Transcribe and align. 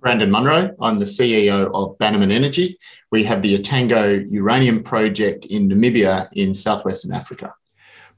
Brandon 0.00 0.30
Munro. 0.30 0.74
I'm 0.80 0.98
the 0.98 1.04
CEO 1.04 1.70
of 1.74 1.98
Bannerman 1.98 2.30
Energy. 2.30 2.78
We 3.10 3.24
have 3.24 3.42
the 3.42 3.58
Etango 3.58 4.26
uranium 4.30 4.82
project 4.82 5.46
in 5.46 5.68
Namibia 5.68 6.28
in 6.32 6.54
southwestern 6.54 7.12
Africa. 7.12 7.54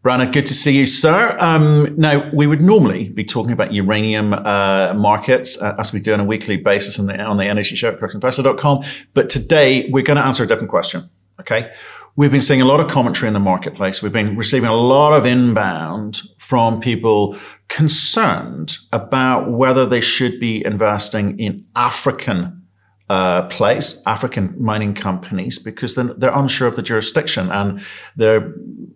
Brandon, 0.03 0.31
good 0.31 0.47
to 0.47 0.55
see 0.55 0.79
you, 0.79 0.87
sir. 0.87 1.37
Um, 1.41 1.95
now, 1.99 2.31
we 2.33 2.47
would 2.47 2.63
normally 2.63 3.11
be 3.11 3.23
talking 3.23 3.53
about 3.53 3.75
uranium 3.75 4.33
uh, 4.33 4.95
markets 4.97 5.61
uh, 5.61 5.75
as 5.79 5.93
we 5.93 6.01
do 6.01 6.15
on 6.15 6.21
a 6.21 6.25
weekly 6.25 6.57
basis 6.57 6.99
on 6.99 7.05
the, 7.07 7.23
on 7.23 7.37
the 7.37 7.45
energy 7.45 7.77
show 7.77 7.91
at 7.91 8.01
cruxinvestor.com. 8.01 8.83
But 9.13 9.29
today, 9.29 9.91
we're 9.91 10.03
going 10.03 10.17
to 10.17 10.25
answer 10.25 10.43
a 10.43 10.47
different 10.47 10.71
question. 10.71 11.11
Okay. 11.39 11.71
We've 12.17 12.31
been 12.31 12.41
seeing 12.41 12.61
a 12.61 12.65
lot 12.65 12.81
of 12.81 12.89
commentary 12.89 13.29
in 13.29 13.35
the 13.35 13.41
marketplace. 13.41 14.03
We've 14.03 14.13
been 14.13 14.37
receiving 14.37 14.69
a 14.69 14.75
lot 14.75 15.13
of 15.13 15.27
inbound 15.27 16.23
from 16.51 16.81
people 16.81 17.37
concerned 17.69 18.77
about 18.93 19.53
whether 19.53 19.87
they 19.87 20.01
should 20.01 20.41
be 20.41 20.65
investing 20.65 21.39
in 21.39 21.65
African 21.77 22.67
uh, 23.09 23.43
place, 23.43 24.03
African 24.05 24.57
mining 24.59 24.93
companies, 24.93 25.61
because 25.61 25.95
they're, 25.95 26.13
they're, 26.15 26.37
unsure 26.37 26.67
of 26.67 26.75
the 26.75 26.83
jurisdiction 26.83 27.53
and 27.53 27.81
they're, 28.17 28.53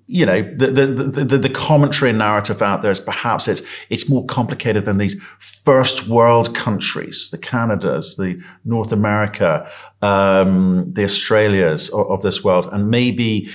you 0.09 0.27
know, 0.27 0.43
the, 0.57 0.67
the, 0.67 1.25
the, 1.25 1.39
the, 1.39 1.49
commentary 1.49 2.11
and 2.11 2.19
narrative 2.19 2.61
out 2.61 2.83
there 2.83 2.91
is 2.91 2.99
perhaps 2.99 3.47
it's, 3.47 3.63
it's 3.89 4.09
more 4.09 4.27
complicated 4.27 4.85
than 4.85 4.99
these 4.99 5.15
first 5.39 6.09
world 6.09 6.57
countries, 6.57 7.31
the 7.31 7.39
Canadas, 7.39 8.17
the 8.17 8.43
North 8.65 8.91
America, 8.91 9.71
um, 10.03 10.93
the 10.93 11.05
Australias 11.05 11.89
of, 11.91 12.11
of, 12.11 12.23
this 12.23 12.43
world. 12.43 12.69
And 12.73 12.91
maybe 12.91 13.49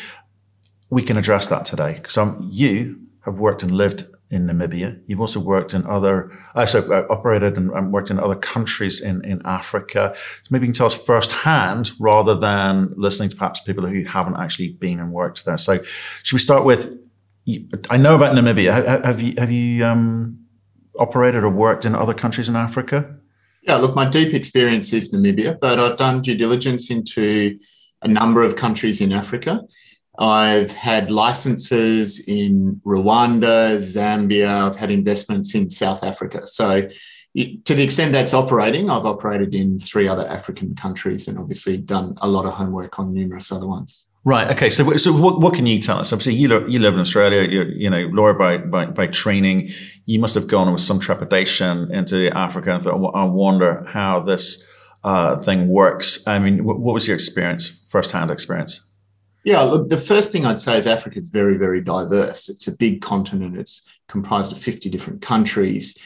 we 0.89 1.03
can 1.03 1.17
address 1.17 1.47
that 1.47 1.66
today 1.66 1.95
because 1.95 2.17
um, 2.17 2.47
you 2.50 2.97
have 3.29 3.39
worked 3.39 3.63
and 3.63 3.71
lived 3.71 4.05
in 4.31 4.45
Namibia. 4.47 5.01
You've 5.07 5.21
also 5.21 5.39
worked 5.39 5.73
in 5.73 5.85
other, 5.88 6.31
uh, 6.55 6.65
so 6.65 6.79
uh, 6.91 7.05
operated 7.09 7.57
and, 7.57 7.71
and, 7.71 7.91
worked 7.91 8.11
in 8.11 8.19
other 8.19 8.35
countries 8.35 8.99
in, 8.99 9.23
in 9.25 9.41
Africa. 9.43 10.13
So 10.15 10.47
maybe 10.52 10.65
you 10.65 10.71
can 10.71 10.77
tell 10.77 10.85
us 10.85 10.93
firsthand 10.93 11.91
rather 11.99 12.35
than 12.35 12.94
listening 12.95 13.30
to 13.30 13.36
perhaps 13.36 13.59
people 13.61 13.88
who 13.88 14.03
haven't 14.03 14.36
actually 14.36 14.73
been 14.73 14.99
and 14.99 15.11
worked 15.11 15.45
there. 15.45 15.58
So 15.58 15.81
should 16.23 16.36
we 16.36 16.39
start 16.39 16.63
with, 16.63 16.95
I 17.89 17.97
know 17.97 18.16
about 18.16 18.36
Namibia. 18.36 19.03
Have, 19.03 19.21
you, 19.21 19.33
have 19.38 19.49
you 19.49 19.83
um, 19.83 20.45
operated 20.99 21.43
or 21.43 21.49
worked 21.49 21.86
in 21.86 21.95
other 21.95 22.14
countries 22.14 22.49
in 22.49 22.55
Africa? 22.55 23.16
Yeah, 23.64 23.75
look, 23.77 23.95
my 23.95 24.08
deep 24.08 24.33
experience 24.33 24.93
is 24.93 25.11
Namibia, 25.11 25.59
but 25.59 25.80
I've 25.80 25.97
done 25.97 26.21
due 26.21 26.36
diligence 26.36 26.91
into 26.91 27.58
a 28.02 28.08
number 28.08 28.43
of 28.43 28.55
countries 28.55 29.02
in 29.02 29.11
Africa. 29.11 29.61
I've 30.20 30.73
had 30.73 31.12
licenses 31.12 32.20
in 32.28 32.81
Rwanda, 32.86 33.80
Zambia. 33.80 34.67
I've 34.67 34.76
had 34.76 34.92
investments 34.92 35.56
in 35.56 35.70
South 35.70 36.03
Africa. 36.03 36.45
So, 36.45 36.89
to 37.38 37.76
the 37.76 37.84
extent 37.84 38.11
that's 38.11 38.34
operating, 38.34 38.89
I've 38.89 39.06
operated 39.06 39.56
in 39.56 39.80
three 39.80 40.09
other 40.09 40.28
African 40.28 40.76
countries 40.76 41.28
and 41.28 41.38
obviously 41.38 41.78
done 41.78 42.16
a 42.22 42.28
lot 42.28 42.45
of 42.45 42.53
homework 42.53 43.00
on 43.00 43.14
numerous 43.14 43.52
other 43.52 43.67
ones. 43.67 44.06
Right. 44.26 44.52
Okay. 44.52 44.70
So, 44.70 44.98
so 44.98 45.14
what, 45.14 45.39
what 45.39 45.53
can 45.53 45.66
you 45.66 45.80
tell 45.80 46.00
us? 46.00 46.11
Obviously, 46.11 46.36
you 46.36 46.50
live, 46.50 46.67
you 46.67 46.80
live 46.80 46.95
in 46.95 47.00
Australia. 47.00 47.44
You're, 47.44 47.70
you 47.70 47.89
know, 47.89 48.09
lawyer 48.11 48.33
by, 48.33 48.58
by, 48.58 48.88
by 48.88 49.08
training. 49.08 49.70
You 50.06 50.20
must 50.20 50.36
have 50.36 50.48
gone 50.48 50.73
with 50.73 50.81
some 50.81 51.00
trepidation 51.00 51.94
into 51.94 52.36
Africa 52.38 52.73
and 52.73 52.83
thought, 52.83 53.16
I 53.16 53.23
wonder 53.23 53.86
how 53.88 54.20
this 54.20 54.66
uh, 55.06 55.38
thing 55.38 55.70
works. 55.70 56.28
I 56.28 56.39
mean, 56.39 56.66
what, 56.66 56.80
what 56.80 56.94
was 56.94 57.08
your 57.08 57.16
experience, 57.16 57.86
first-hand 57.88 58.30
experience? 58.30 58.81
Yeah, 59.44 59.62
look, 59.62 59.90
the 59.90 59.98
first 59.98 60.32
thing 60.32 60.45
I'd 60.45 60.62
say 60.62 60.78
is 60.78 60.88
Africa 60.88 61.18
is 61.18 61.30
very, 61.30 61.58
very 61.58 61.82
diverse. 61.82 62.50
It's 62.50 62.68
a 62.68 62.76
big 62.76 63.02
continent, 63.02 63.58
it's 63.58 63.84
comprised 64.08 64.52
of 64.52 64.58
50 64.58 64.90
different 64.90 65.22
countries. 65.22 65.98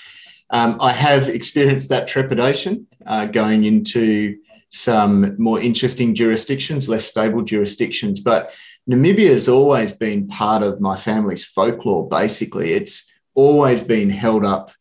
Um, 0.52 0.78
I 0.80 0.92
have 0.92 1.30
experienced 1.30 1.90
that 1.90 2.08
trepidation 2.08 2.88
uh, 3.06 3.26
going 3.26 3.64
into 3.64 4.38
some 4.70 5.36
more 5.42 5.60
interesting 5.60 6.14
jurisdictions, 6.14 6.90
less 6.90 7.06
stable 7.06 7.42
jurisdictions. 7.42 8.20
But 8.20 8.54
Namibia 8.90 9.30
has 9.30 9.48
always 9.48 9.94
been 9.94 10.28
part 10.28 10.62
of 10.62 10.82
my 10.82 10.96
family's 10.96 11.46
folklore, 11.46 12.08
basically. 12.08 12.74
It's 12.74 13.12
always 13.36 13.82
been 13.82 14.10
held 14.10 14.46
up 14.46 14.72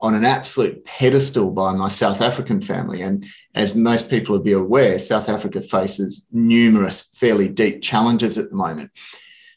on 0.00 0.14
an 0.14 0.24
absolute 0.24 0.84
pedestal 0.84 1.50
by 1.50 1.72
my 1.72 1.88
South 1.88 2.20
African 2.20 2.60
family. 2.60 3.02
And 3.02 3.26
as 3.54 3.74
most 3.74 4.10
people 4.10 4.34
will 4.34 4.42
be 4.42 4.52
aware, 4.52 4.98
South 4.98 5.28
Africa 5.28 5.60
faces 5.60 6.24
numerous 6.30 7.08
fairly 7.14 7.48
deep 7.48 7.82
challenges 7.82 8.38
at 8.38 8.50
the 8.50 8.56
moment. 8.56 8.90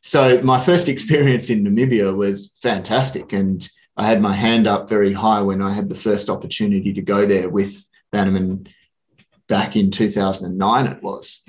So 0.02 0.42
my 0.42 0.60
first 0.60 0.90
experience 0.94 1.50
in 1.50 1.64
Namibia 1.64 2.16
was 2.16 2.52
fantastic. 2.62 3.34
And 3.34 3.68
I 3.98 4.08
had 4.08 4.22
my 4.22 4.34
hand 4.34 4.68
up 4.68 4.90
very 4.90 5.14
high 5.14 5.42
when 5.42 5.62
I 5.62 5.74
had 5.74 5.90
the 5.90 5.96
first 5.96 6.30
opportunity 6.30 6.94
to 6.94 7.02
go 7.02 7.26
there 7.26 7.50
with 7.50 7.88
Bannerman 8.12 8.68
back 9.48 9.76
in 9.76 9.92
2009, 9.92 10.88
it 10.88 11.04
was. 11.04 11.44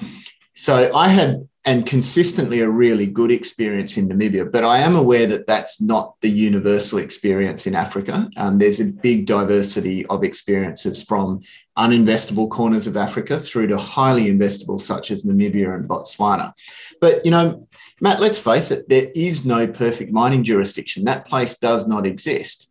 So 0.54 0.94
I 0.94 1.08
had 1.08 1.48
and 1.64 1.86
consistently 1.86 2.60
a 2.60 2.68
really 2.68 3.06
good 3.06 3.30
experience 3.30 3.96
in 3.96 4.08
Namibia. 4.08 4.50
But 4.50 4.64
I 4.64 4.78
am 4.78 4.96
aware 4.96 5.26
that 5.28 5.46
that's 5.46 5.80
not 5.80 6.20
the 6.20 6.28
universal 6.28 6.98
experience 6.98 7.68
in 7.68 7.76
Africa. 7.76 8.28
Um, 8.36 8.58
there's 8.58 8.80
a 8.80 8.86
big 8.86 9.26
diversity 9.26 10.04
of 10.06 10.24
experiences 10.24 11.04
from 11.04 11.40
uninvestable 11.78 12.50
corners 12.50 12.88
of 12.88 12.96
Africa 12.96 13.38
through 13.38 13.68
to 13.68 13.76
highly 13.76 14.24
investable, 14.24 14.80
such 14.80 15.12
as 15.12 15.22
Namibia 15.22 15.72
and 15.74 15.88
Botswana. 15.88 16.52
But, 17.00 17.24
you 17.24 17.30
know, 17.30 17.68
Matt, 18.00 18.20
let's 18.20 18.38
face 18.38 18.72
it, 18.72 18.88
there 18.88 19.12
is 19.14 19.44
no 19.44 19.68
perfect 19.68 20.12
mining 20.12 20.42
jurisdiction. 20.42 21.04
That 21.04 21.26
place 21.26 21.56
does 21.56 21.86
not 21.86 22.06
exist. 22.06 22.68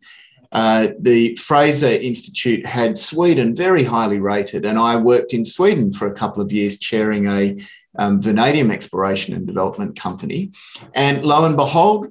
Uh, 0.52 0.88
the 1.00 1.34
Fraser 1.36 1.86
Institute 1.86 2.66
had 2.66 2.98
Sweden 2.98 3.56
very 3.56 3.84
highly 3.84 4.18
rated, 4.18 4.66
and 4.66 4.78
I 4.78 4.96
worked 4.96 5.32
in 5.32 5.46
Sweden 5.46 5.94
for 5.94 6.06
a 6.08 6.14
couple 6.14 6.42
of 6.42 6.52
years 6.52 6.78
chairing 6.78 7.26
a 7.26 7.56
um, 7.98 8.20
vanadium 8.20 8.70
exploration 8.70 9.34
and 9.34 9.46
development 9.46 9.98
company. 9.98 10.52
And 10.94 11.24
lo 11.24 11.44
and 11.44 11.56
behold, 11.56 12.08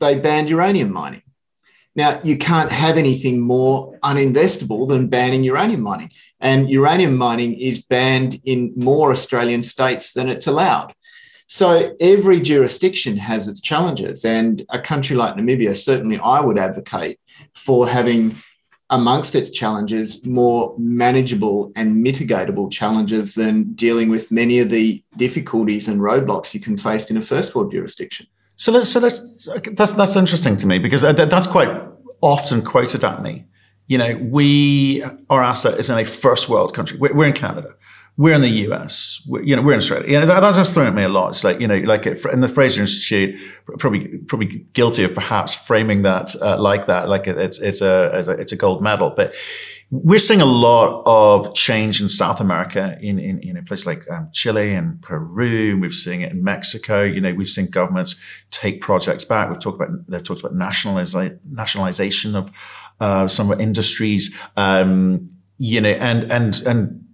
they 0.00 0.18
banned 0.18 0.50
uranium 0.50 0.92
mining. 0.92 1.22
Now, 1.96 2.20
you 2.22 2.38
can't 2.38 2.70
have 2.70 2.96
anything 2.96 3.40
more 3.40 3.98
uninvestable 4.04 4.88
than 4.88 5.08
banning 5.08 5.42
uranium 5.44 5.80
mining. 5.80 6.10
And 6.40 6.70
uranium 6.70 7.16
mining 7.16 7.54
is 7.54 7.82
banned 7.82 8.40
in 8.44 8.72
more 8.76 9.10
Australian 9.10 9.62
states 9.62 10.12
than 10.12 10.28
it's 10.28 10.46
allowed. 10.46 10.94
So 11.46 11.96
every 12.00 12.40
jurisdiction 12.40 13.16
has 13.16 13.48
its 13.48 13.60
challenges. 13.60 14.24
And 14.24 14.64
a 14.70 14.78
country 14.78 15.16
like 15.16 15.34
Namibia, 15.34 15.76
certainly 15.76 16.18
I 16.20 16.40
would 16.40 16.58
advocate 16.58 17.18
for 17.54 17.88
having 17.88 18.36
amongst 18.90 19.34
its 19.34 19.50
challenges, 19.50 20.24
more 20.26 20.74
manageable 20.78 21.72
and 21.76 22.04
mitigatable 22.04 22.70
challenges 22.70 23.34
than 23.34 23.72
dealing 23.74 24.08
with 24.08 24.30
many 24.30 24.58
of 24.58 24.68
the 24.68 25.02
difficulties 25.16 25.88
and 25.88 26.00
roadblocks 26.00 26.52
you 26.52 26.60
can 26.60 26.76
face 26.76 27.10
in 27.10 27.16
a 27.16 27.22
first 27.22 27.54
world 27.54 27.70
jurisdiction. 27.70 28.26
So 28.56 28.72
let's, 28.72 28.90
so 28.90 29.00
let's, 29.00 29.48
that's, 29.72 29.92
that's 29.92 30.16
interesting 30.16 30.56
to 30.58 30.66
me 30.66 30.78
because 30.78 31.02
that's 31.02 31.46
quite 31.46 31.70
often 32.20 32.62
quoted 32.62 33.04
at 33.04 33.22
me. 33.22 33.46
You 33.86 33.98
know, 33.98 34.16
we, 34.18 35.02
our 35.30 35.42
asset 35.42 35.78
is 35.78 35.88
in 35.88 35.98
a 35.98 36.04
first 36.04 36.48
world 36.48 36.74
country. 36.74 36.98
We're, 36.98 37.14
we're 37.14 37.26
in 37.26 37.32
Canada 37.32 37.74
we're 38.20 38.34
in 38.34 38.42
the 38.42 38.68
US, 38.68 39.22
we're, 39.26 39.42
you 39.42 39.56
know, 39.56 39.62
we're 39.62 39.72
in 39.72 39.78
Australia. 39.78 40.06
You 40.06 40.20
know, 40.20 40.26
that, 40.26 40.40
that's 40.40 40.74
thrown 40.74 40.86
at 40.86 40.94
me 40.94 41.04
a 41.04 41.08
lot. 41.08 41.30
It's 41.30 41.42
like, 41.42 41.58
you 41.58 41.66
know, 41.66 41.78
like 41.78 42.04
in 42.04 42.40
the 42.40 42.48
Fraser 42.48 42.82
Institute, 42.82 43.40
probably, 43.78 44.08
probably 44.28 44.66
guilty 44.74 45.04
of 45.04 45.14
perhaps 45.14 45.54
framing 45.54 46.02
that 46.02 46.36
uh, 46.42 46.60
like 46.60 46.84
that, 46.84 47.08
like 47.08 47.26
it's, 47.26 47.58
it's 47.60 47.80
a, 47.80 48.36
it's 48.38 48.52
a 48.52 48.56
gold 48.56 48.82
medal. 48.82 49.14
But 49.16 49.34
we're 49.90 50.18
seeing 50.18 50.42
a 50.42 50.46
lot 50.46 51.02
of 51.06 51.54
change 51.54 52.02
in 52.02 52.10
South 52.10 52.42
America, 52.42 52.98
in, 53.00 53.18
in, 53.18 53.38
in 53.38 53.56
a 53.56 53.62
place 53.62 53.86
like 53.86 54.04
um, 54.10 54.28
Chile 54.34 54.74
and 54.74 55.00
Peru. 55.00 55.78
We've 55.80 55.94
seen 55.94 56.20
it 56.20 56.30
in 56.30 56.44
Mexico. 56.44 57.02
You 57.02 57.22
know, 57.22 57.32
we've 57.32 57.48
seen 57.48 57.70
governments 57.70 58.16
take 58.50 58.82
projects 58.82 59.24
back. 59.24 59.48
We've 59.48 59.58
talked 59.58 59.80
about, 59.80 60.06
they've 60.08 60.22
talked 60.22 60.40
about 60.40 60.54
nationaliza- 60.54 61.38
nationalization 61.50 62.36
of 62.36 62.52
uh, 63.00 63.28
some 63.28 63.50
industries. 63.58 64.36
Um, 64.58 65.30
you 65.56 65.80
know, 65.80 65.88
and, 65.88 66.30
and, 66.30 66.60
and, 66.66 67.06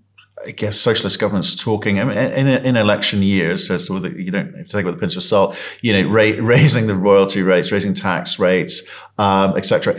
I 0.47 0.53
guess 0.53 0.79
socialist 0.79 1.19
governments 1.19 1.55
talking 1.55 1.97
in, 1.97 2.11
in, 2.11 2.77
election 2.77 3.23
years, 3.23 3.67
so, 3.67 3.79
so 3.79 3.97
you 4.05 4.31
don't 4.31 4.55
have 4.55 4.67
to 4.67 4.73
take 4.73 4.83
it 4.83 4.87
with 4.87 4.95
a 4.95 4.99
pinch 4.99 5.17
of 5.17 5.25
salt, 5.25 5.57
you 5.83 5.93
know, 5.93 6.09
ra- 6.09 6.37
raising 6.41 6.87
the 6.87 6.95
royalty 6.95 7.43
rates, 7.43 7.73
raising 7.73 7.95
tax 7.95 8.39
rates, 8.39 8.83
um, 9.19 9.57
etc. 9.57 9.99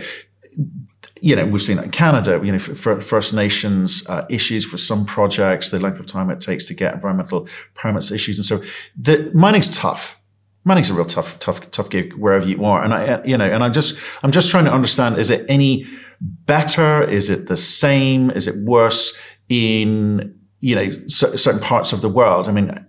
You 1.20 1.36
know, 1.36 1.44
we've 1.44 1.60
seen 1.60 1.76
that 1.76 1.84
in 1.84 1.90
Canada, 1.90 2.40
you 2.42 2.52
know, 2.52 2.58
for, 2.58 3.00
First 3.00 3.34
Nations 3.34 4.08
uh, 4.08 4.24
issues 4.30 4.64
for 4.64 4.78
some 4.78 5.04
projects, 5.04 5.70
the 5.70 5.80
length 5.80 6.00
of 6.00 6.06
time 6.06 6.30
it 6.30 6.40
takes 6.40 6.66
to 6.66 6.74
get 6.74 6.94
environmental 6.94 7.46
permits 7.74 8.10
issues. 8.10 8.38
And 8.38 8.46
so 8.46 8.62
the 8.96 9.30
mining's 9.34 9.76
tough. 9.76 10.18
Mining's 10.64 10.90
a 10.90 10.94
real 10.94 11.04
tough, 11.04 11.38
tough, 11.38 11.70
tough 11.70 11.90
gig 11.90 12.14
wherever 12.14 12.46
you 12.46 12.64
are. 12.64 12.82
And 12.82 12.94
I, 12.94 13.22
you 13.24 13.36
know, 13.36 13.50
and 13.50 13.62
I'm 13.62 13.72
just, 13.72 13.98
I'm 14.22 14.32
just 14.32 14.50
trying 14.50 14.64
to 14.64 14.72
understand, 14.72 15.18
is 15.18 15.30
it 15.30 15.44
any 15.48 15.86
better? 16.20 17.02
Is 17.02 17.30
it 17.30 17.48
the 17.48 17.56
same? 17.56 18.30
Is 18.30 18.46
it 18.46 18.56
worse? 18.56 19.18
in 19.48 20.37
you 20.60 20.74
know 20.74 20.92
certain 21.08 21.60
parts 21.60 21.92
of 21.92 22.00
the 22.00 22.08
world. 22.08 22.48
I 22.48 22.52
mean, 22.52 22.86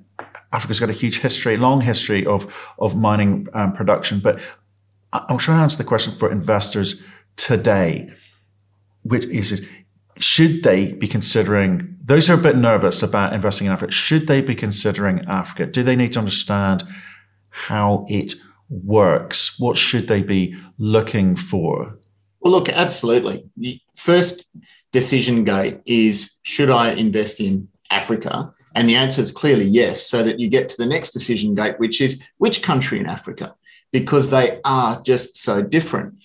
Africa's 0.51 0.80
got 0.80 0.89
a 0.89 0.94
huge 0.94 1.19
history, 1.19 1.57
long 1.57 1.81
history 1.81 2.25
of 2.25 2.51
of 2.80 2.95
mining 2.95 3.48
um, 3.54 3.74
production. 3.74 4.19
But 4.19 4.42
I'm 5.13 5.38
trying 5.38 5.57
to 5.57 5.63
answer 5.63 5.77
the 5.77 5.83
question 5.83 6.13
for 6.13 6.31
investors 6.31 7.01
today, 7.36 8.12
which 9.04 9.25
is 9.25 9.66
should 10.19 10.63
they 10.63 10.94
be 10.94 11.07
considering 11.07 11.98
those 12.04 12.27
who 12.27 12.33
are 12.33 12.39
a 12.39 12.42
bit 12.42 12.57
nervous 12.57 13.04
about 13.04 13.33
investing 13.33 13.68
in 13.68 13.74
Africa? 13.74 13.92
Should 13.92 14.27
they 14.27 14.42
be 14.42 14.56
considering 14.56 15.24
Africa? 15.27 15.65
Do 15.65 15.83
they 15.83 15.95
need 15.95 16.13
to 16.13 16.19
understand 16.19 16.83
how 17.50 18.06
it 18.10 18.33
works? 18.69 19.60
What 19.60 19.77
should 19.77 20.07
they 20.07 20.24
be 20.24 20.56
looking 20.77 21.36
for? 21.36 21.98
Well, 22.39 22.54
look, 22.54 22.69
absolutely. 22.69 23.50
First 23.94 24.48
decision 24.91 25.44
gate 25.44 25.80
is 25.86 26.36
should 26.44 26.69
I 26.69 26.91
invest 26.91 27.39
in 27.39 27.68
Africa? 27.89 28.53
And 28.75 28.88
the 28.88 28.95
answer 28.95 29.21
is 29.21 29.31
clearly 29.31 29.65
yes, 29.65 30.01
so 30.01 30.24
that 30.24 30.39
you 30.39 30.47
get 30.47 30.69
to 30.69 30.77
the 30.77 30.86
next 30.86 31.12
decision 31.12 31.56
gate, 31.56 31.80
which 31.80 32.01
is 32.01 32.24
which 32.38 32.62
country 32.62 33.00
in 33.00 33.07
Africa, 33.07 33.56
because 33.91 34.30
they 34.30 34.62
are 34.63 35.01
just 35.01 35.38
so 35.38 35.62
different. 35.62 36.15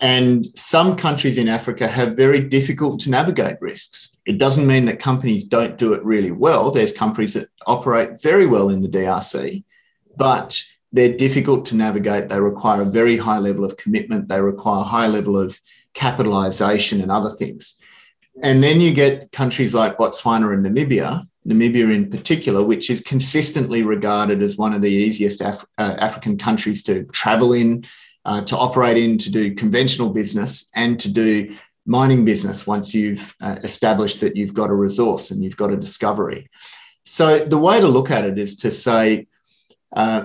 And 0.00 0.48
some 0.54 0.96
countries 0.96 1.38
in 1.38 1.48
Africa 1.48 1.86
have 1.86 2.16
very 2.16 2.40
difficult 2.40 3.00
to 3.00 3.10
navigate 3.10 3.60
risks. 3.60 4.16
It 4.26 4.38
doesn't 4.38 4.66
mean 4.66 4.86
that 4.86 4.98
companies 4.98 5.44
don't 5.44 5.78
do 5.78 5.92
it 5.92 6.04
really 6.04 6.30
well. 6.30 6.70
There's 6.70 6.92
companies 6.92 7.34
that 7.34 7.48
operate 7.66 8.20
very 8.22 8.46
well 8.46 8.70
in 8.70 8.80
the 8.80 8.88
DRC, 8.88 9.62
but 10.16 10.62
they're 10.92 11.16
difficult 11.16 11.66
to 11.66 11.76
navigate. 11.76 12.28
They 12.28 12.40
require 12.40 12.82
a 12.82 12.86
very 12.86 13.16
high 13.16 13.38
level 13.38 13.64
of 13.64 13.76
commitment. 13.76 14.28
They 14.28 14.40
require 14.40 14.80
a 14.80 14.84
high 14.84 15.06
level 15.06 15.38
of 15.38 15.60
capitalization 15.92 17.00
and 17.00 17.10
other 17.10 17.30
things. 17.30 17.78
And 18.42 18.62
then 18.62 18.80
you 18.80 18.92
get 18.92 19.30
countries 19.32 19.74
like 19.74 19.96
Botswana 19.96 20.52
and 20.52 20.66
Namibia, 20.66 21.26
Namibia 21.46 21.94
in 21.94 22.10
particular, 22.10 22.62
which 22.62 22.90
is 22.90 23.00
consistently 23.00 23.82
regarded 23.82 24.42
as 24.42 24.56
one 24.56 24.72
of 24.72 24.82
the 24.82 24.90
easiest 24.90 25.40
Af- 25.40 25.66
uh, 25.78 25.94
African 25.98 26.36
countries 26.36 26.82
to 26.84 27.04
travel 27.04 27.52
in, 27.52 27.84
uh, 28.24 28.42
to 28.42 28.56
operate 28.56 28.96
in, 28.96 29.18
to 29.18 29.30
do 29.30 29.54
conventional 29.54 30.10
business, 30.10 30.70
and 30.74 30.98
to 31.00 31.08
do 31.08 31.54
mining 31.86 32.24
business 32.24 32.66
once 32.66 32.94
you've 32.94 33.34
uh, 33.42 33.56
established 33.62 34.20
that 34.20 34.36
you've 34.36 34.54
got 34.54 34.70
a 34.70 34.74
resource 34.74 35.30
and 35.30 35.44
you've 35.44 35.56
got 35.56 35.72
a 35.72 35.76
discovery. 35.76 36.48
So 37.04 37.38
the 37.38 37.58
way 37.58 37.80
to 37.80 37.86
look 37.86 38.10
at 38.10 38.24
it 38.24 38.38
is 38.38 38.56
to 38.58 38.70
say, 38.70 39.26
uh, 39.94 40.24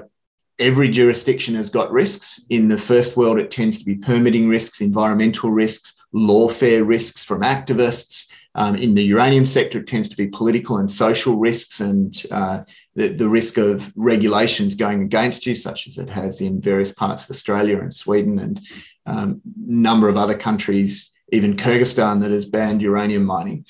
every 0.59 0.89
jurisdiction 0.89 1.55
has 1.55 1.69
got 1.69 1.91
risks. 1.91 2.41
In 2.49 2.67
the 2.67 2.77
first 2.77 3.17
world, 3.17 3.39
it 3.39 3.51
tends 3.51 3.79
to 3.79 3.85
be 3.85 3.95
permitting 3.95 4.49
risks, 4.49 4.81
environmental 4.81 5.51
risks, 5.51 5.93
lawfare 6.13 6.85
risks 6.85 7.23
from 7.23 7.41
activists. 7.41 8.31
Um, 8.55 8.75
in 8.75 8.95
the 8.95 9.03
uranium 9.03 9.45
sector, 9.45 9.79
it 9.79 9.87
tends 9.87 10.09
to 10.09 10.17
be 10.17 10.27
political 10.27 10.77
and 10.77 10.89
social 10.89 11.37
risks 11.37 11.79
and 11.79 12.23
uh, 12.31 12.61
the, 12.95 13.09
the 13.09 13.29
risk 13.29 13.57
of 13.57 13.93
regulations 13.95 14.75
going 14.75 15.03
against 15.03 15.45
you, 15.45 15.55
such 15.55 15.87
as 15.87 15.97
it 15.97 16.09
has 16.09 16.41
in 16.41 16.59
various 16.59 16.91
parts 16.91 17.23
of 17.23 17.29
Australia 17.29 17.79
and 17.79 17.93
Sweden 17.93 18.39
and 18.39 18.59
a 19.05 19.11
um, 19.11 19.41
number 19.55 20.09
of 20.09 20.17
other 20.17 20.37
countries, 20.37 21.11
even 21.31 21.55
Kyrgyzstan, 21.55 22.21
that 22.21 22.31
has 22.31 22.45
banned 22.45 22.81
uranium 22.81 23.23
mining. 23.23 23.65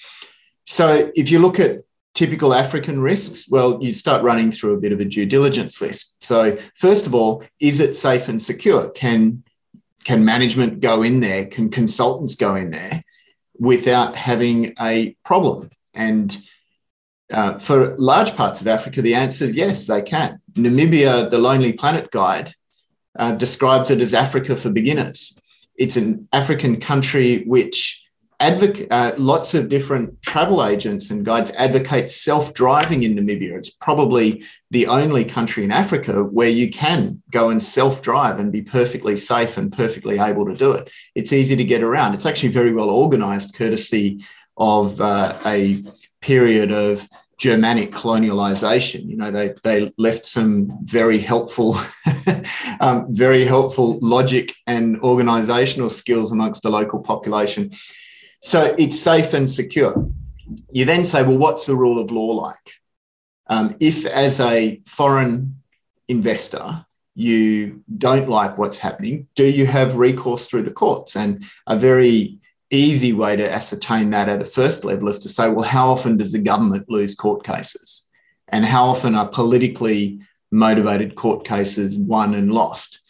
So 0.65 1.11
if 1.15 1.29
you 1.29 1.39
look 1.39 1.59
at 1.59 1.83
typical 2.19 2.53
African 2.53 2.99
risks? 2.99 3.47
Well, 3.49 3.79
you 3.81 3.93
start 3.93 4.23
running 4.23 4.51
through 4.51 4.73
a 4.73 4.79
bit 4.81 4.91
of 4.91 4.99
a 4.99 5.05
due 5.05 5.25
diligence 5.25 5.79
list. 5.79 6.21
So, 6.21 6.57
first 6.75 7.07
of 7.07 7.15
all, 7.15 7.45
is 7.61 7.79
it 7.79 7.95
safe 7.95 8.27
and 8.27 8.41
secure? 8.41 8.89
Can 8.89 9.41
can 10.03 10.25
management 10.25 10.81
go 10.81 11.01
in 11.01 11.21
there? 11.21 11.45
Can 11.45 11.69
consultants 11.69 12.35
go 12.35 12.55
in 12.55 12.71
there 12.71 13.01
without 13.57 14.17
having 14.17 14.73
a 14.81 15.15
problem? 15.23 15.69
And 15.93 16.37
uh, 17.31 17.57
for 17.57 17.95
large 17.97 18.35
parts 18.35 18.59
of 18.59 18.67
Africa, 18.67 19.01
the 19.01 19.15
answer 19.15 19.45
is 19.45 19.55
yes, 19.55 19.87
they 19.87 20.01
can. 20.01 20.41
Namibia, 20.55 21.31
the 21.31 21.37
Lonely 21.37 21.71
Planet 21.71 22.11
Guide, 22.11 22.53
uh, 23.17 23.31
describes 23.31 23.91
it 23.91 24.01
as 24.01 24.13
Africa 24.13 24.57
for 24.57 24.69
beginners. 24.69 25.37
It's 25.75 25.95
an 25.95 26.27
African 26.33 26.81
country 26.81 27.45
which 27.45 27.88
advocate, 28.39 28.87
uh, 28.91 29.13
lots 29.17 29.53
of 29.53 29.69
different 29.69 30.21
travel 30.21 30.65
agents 30.65 31.09
and 31.09 31.25
guides 31.25 31.51
advocate 31.51 32.09
self-driving 32.09 33.03
in 33.03 33.15
Namibia. 33.15 33.57
It's 33.57 33.69
probably 33.69 34.43
the 34.71 34.87
only 34.87 35.25
country 35.25 35.63
in 35.63 35.71
Africa 35.71 36.23
where 36.23 36.49
you 36.49 36.69
can 36.69 37.21
go 37.31 37.49
and 37.49 37.61
self-drive 37.61 38.39
and 38.39 38.51
be 38.51 38.61
perfectly 38.61 39.17
safe 39.17 39.57
and 39.57 39.71
perfectly 39.71 40.19
able 40.19 40.45
to 40.45 40.55
do 40.55 40.71
it. 40.71 40.89
It's 41.15 41.33
easy 41.33 41.55
to 41.55 41.63
get 41.63 41.83
around. 41.83 42.13
It's 42.13 42.25
actually 42.25 42.49
very 42.49 42.73
well 42.73 42.89
organized, 42.89 43.53
courtesy 43.53 44.23
of 44.57 44.99
uh, 45.01 45.37
a 45.45 45.83
period 46.21 46.71
of 46.71 47.07
Germanic 47.39 47.91
colonialization. 47.91 49.09
You 49.09 49.17
know, 49.17 49.31
they, 49.31 49.53
they 49.63 49.93
left 49.97 50.25
some 50.25 50.69
very 50.83 51.19
helpful, 51.19 51.77
um, 52.81 53.07
very 53.09 53.45
helpful 53.45 53.97
logic 54.01 54.53
and 54.67 54.99
organizational 55.01 55.89
skills 55.89 56.33
amongst 56.33 56.63
the 56.63 56.69
local 56.69 56.99
population. 56.99 57.71
So 58.41 58.75
it's 58.77 58.99
safe 58.99 59.33
and 59.33 59.49
secure. 59.49 60.09
You 60.71 60.85
then 60.85 61.05
say, 61.05 61.23
well, 61.23 61.37
what's 61.37 61.65
the 61.65 61.75
rule 61.75 61.99
of 61.99 62.11
law 62.11 62.31
like? 62.31 62.73
Um, 63.47 63.75
if, 63.79 64.05
as 64.05 64.39
a 64.39 64.81
foreign 64.85 65.61
investor, 66.07 66.85
you 67.15 67.83
don't 67.97 68.29
like 68.29 68.57
what's 68.57 68.77
happening, 68.77 69.27
do 69.35 69.45
you 69.45 69.65
have 69.65 69.95
recourse 69.95 70.47
through 70.47 70.63
the 70.63 70.71
courts? 70.71 71.15
And 71.15 71.43
a 71.67 71.77
very 71.77 72.39
easy 72.71 73.13
way 73.13 73.35
to 73.35 73.51
ascertain 73.51 74.11
that 74.11 74.29
at 74.29 74.41
a 74.41 74.45
first 74.45 74.85
level 74.85 75.09
is 75.09 75.19
to 75.19 75.29
say, 75.29 75.49
well, 75.49 75.65
how 75.65 75.89
often 75.89 76.17
does 76.17 76.31
the 76.31 76.39
government 76.39 76.89
lose 76.89 77.15
court 77.15 77.43
cases? 77.43 78.07
And 78.47 78.63
how 78.63 78.85
often 78.85 79.15
are 79.15 79.27
politically 79.27 80.21
motivated 80.51 81.15
court 81.15 81.45
cases 81.45 81.97
won 81.97 82.33
and 82.35 82.53
lost? 82.53 83.01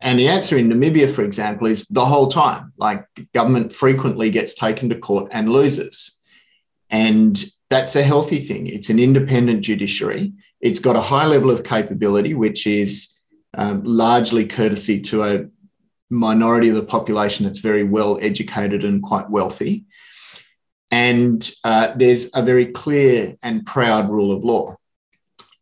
And 0.00 0.18
the 0.18 0.28
answer 0.28 0.56
in 0.56 0.68
Namibia, 0.68 1.10
for 1.10 1.22
example, 1.22 1.66
is 1.66 1.86
the 1.86 2.04
whole 2.04 2.28
time. 2.28 2.72
Like 2.76 3.06
government 3.32 3.72
frequently 3.72 4.30
gets 4.30 4.54
taken 4.54 4.88
to 4.90 4.98
court 4.98 5.28
and 5.32 5.50
loses. 5.50 6.18
And 6.90 7.42
that's 7.70 7.96
a 7.96 8.02
healthy 8.02 8.38
thing. 8.38 8.66
It's 8.66 8.90
an 8.90 8.98
independent 8.98 9.62
judiciary. 9.62 10.32
It's 10.60 10.78
got 10.78 10.96
a 10.96 11.00
high 11.00 11.26
level 11.26 11.50
of 11.50 11.64
capability, 11.64 12.34
which 12.34 12.66
is 12.66 13.18
um, 13.54 13.82
largely 13.84 14.46
courtesy 14.46 15.00
to 15.02 15.22
a 15.24 15.46
minority 16.10 16.68
of 16.68 16.76
the 16.76 16.84
population 16.84 17.44
that's 17.44 17.60
very 17.60 17.82
well 17.82 18.18
educated 18.20 18.84
and 18.84 19.02
quite 19.02 19.28
wealthy. 19.28 19.84
And 20.90 21.50
uh, 21.64 21.94
there's 21.96 22.30
a 22.36 22.42
very 22.42 22.66
clear 22.66 23.36
and 23.42 23.66
proud 23.66 24.08
rule 24.08 24.30
of 24.30 24.44
law. 24.44 24.76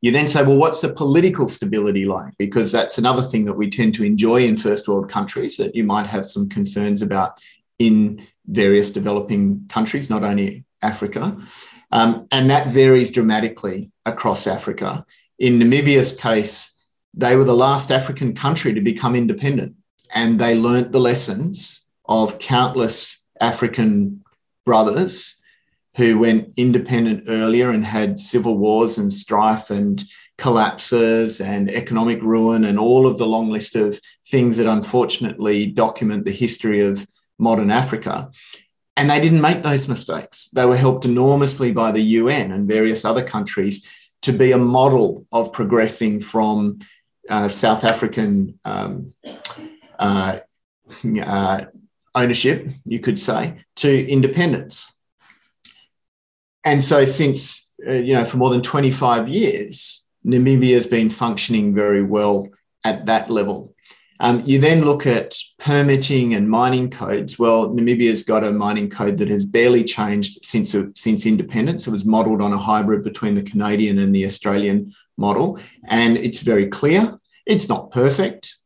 You 0.04 0.10
then 0.10 0.26
say, 0.26 0.42
well, 0.42 0.58
what's 0.58 0.82
the 0.82 0.92
political 0.92 1.48
stability 1.48 2.04
like? 2.04 2.36
Because 2.36 2.70
that's 2.70 2.98
another 2.98 3.22
thing 3.22 3.46
that 3.46 3.54
we 3.54 3.70
tend 3.70 3.94
to 3.94 4.04
enjoy 4.04 4.44
in 4.44 4.58
first 4.58 4.86
world 4.86 5.08
countries 5.08 5.56
that 5.56 5.74
you 5.74 5.82
might 5.82 6.06
have 6.06 6.26
some 6.26 6.46
concerns 6.46 7.00
about 7.00 7.38
in 7.78 8.26
various 8.46 8.90
developing 8.90 9.64
countries, 9.70 10.10
not 10.10 10.22
only 10.22 10.66
Africa. 10.82 11.38
Um, 11.90 12.28
and 12.30 12.50
that 12.50 12.68
varies 12.68 13.12
dramatically 13.12 13.92
across 14.04 14.46
Africa. 14.46 15.06
In 15.38 15.58
Namibia's 15.58 16.14
case, 16.14 16.76
they 17.14 17.34
were 17.34 17.44
the 17.44 17.56
last 17.56 17.90
African 17.90 18.34
country 18.34 18.74
to 18.74 18.82
become 18.82 19.16
independent, 19.16 19.74
and 20.14 20.38
they 20.38 20.54
learnt 20.54 20.92
the 20.92 21.00
lessons 21.00 21.82
of 22.04 22.38
countless 22.38 23.22
African 23.40 24.22
brothers 24.66 25.40
who 25.96 26.18
went 26.18 26.52
independent 26.56 27.24
earlier 27.28 27.70
and 27.70 27.84
had 27.84 28.18
civil 28.18 28.58
wars 28.58 28.98
and 28.98 29.12
strife 29.12 29.70
and 29.70 30.04
collapses 30.36 31.40
and 31.40 31.70
economic 31.70 32.20
ruin 32.22 32.64
and 32.64 32.78
all 32.78 33.06
of 33.06 33.18
the 33.18 33.26
long 33.26 33.50
list 33.50 33.76
of 33.76 34.00
things 34.26 34.56
that 34.56 34.66
unfortunately 34.66 35.66
document 35.66 36.24
the 36.24 36.32
history 36.32 36.80
of 36.80 37.06
modern 37.38 37.70
Africa. 37.70 38.30
And 38.96 39.10
they 39.10 39.20
didn't 39.20 39.40
make 39.40 39.62
those 39.62 39.88
mistakes. 39.88 40.48
They 40.48 40.66
were 40.66 40.76
helped 40.76 41.04
enormously 41.04 41.72
by 41.72 41.92
the 41.92 42.02
UN 42.02 42.52
and 42.52 42.68
various 42.68 43.04
other 43.04 43.24
countries 43.24 43.88
to 44.22 44.32
be 44.32 44.52
a 44.52 44.58
model 44.58 45.26
of 45.32 45.52
progressing 45.52 46.20
from 46.20 46.78
uh, 47.28 47.48
South 47.48 47.84
African 47.84 48.58
um, 48.64 49.12
uh, 49.98 50.38
uh, 51.24 51.64
ownership, 52.14 52.68
you 52.84 53.00
could 53.00 53.18
say, 53.18 53.58
to 53.76 54.08
independence. 54.08 54.93
And 56.64 56.82
so, 56.82 57.04
since, 57.04 57.68
uh, 57.86 57.92
you 57.92 58.14
know, 58.14 58.24
for 58.24 58.38
more 58.38 58.50
than 58.50 58.62
25 58.62 59.28
years, 59.28 60.06
Namibia 60.26 60.74
has 60.74 60.86
been 60.86 61.10
functioning 61.10 61.74
very 61.74 62.02
well 62.02 62.48
at 62.84 63.06
that 63.06 63.30
level. 63.30 63.74
Um, 64.20 64.42
you 64.46 64.58
then 64.58 64.84
look 64.84 65.06
at 65.06 65.34
permitting 65.58 66.34
and 66.34 66.48
mining 66.48 66.88
codes. 66.88 67.38
Well, 67.38 67.70
Namibia's 67.70 68.22
got 68.22 68.44
a 68.44 68.52
mining 68.52 68.88
code 68.88 69.18
that 69.18 69.28
has 69.28 69.44
barely 69.44 69.82
changed 69.82 70.44
since, 70.44 70.74
since 70.94 71.26
independence. 71.26 71.86
It 71.86 71.90
was 71.90 72.04
modelled 72.04 72.40
on 72.40 72.52
a 72.52 72.58
hybrid 72.58 73.02
between 73.02 73.34
the 73.34 73.42
Canadian 73.42 73.98
and 73.98 74.14
the 74.14 74.24
Australian 74.24 74.94
model, 75.18 75.58
and 75.84 76.16
it's 76.16 76.40
very 76.40 76.68
clear. 76.68 77.18
It's 77.44 77.68
not 77.68 77.90
perfect, 77.90 78.56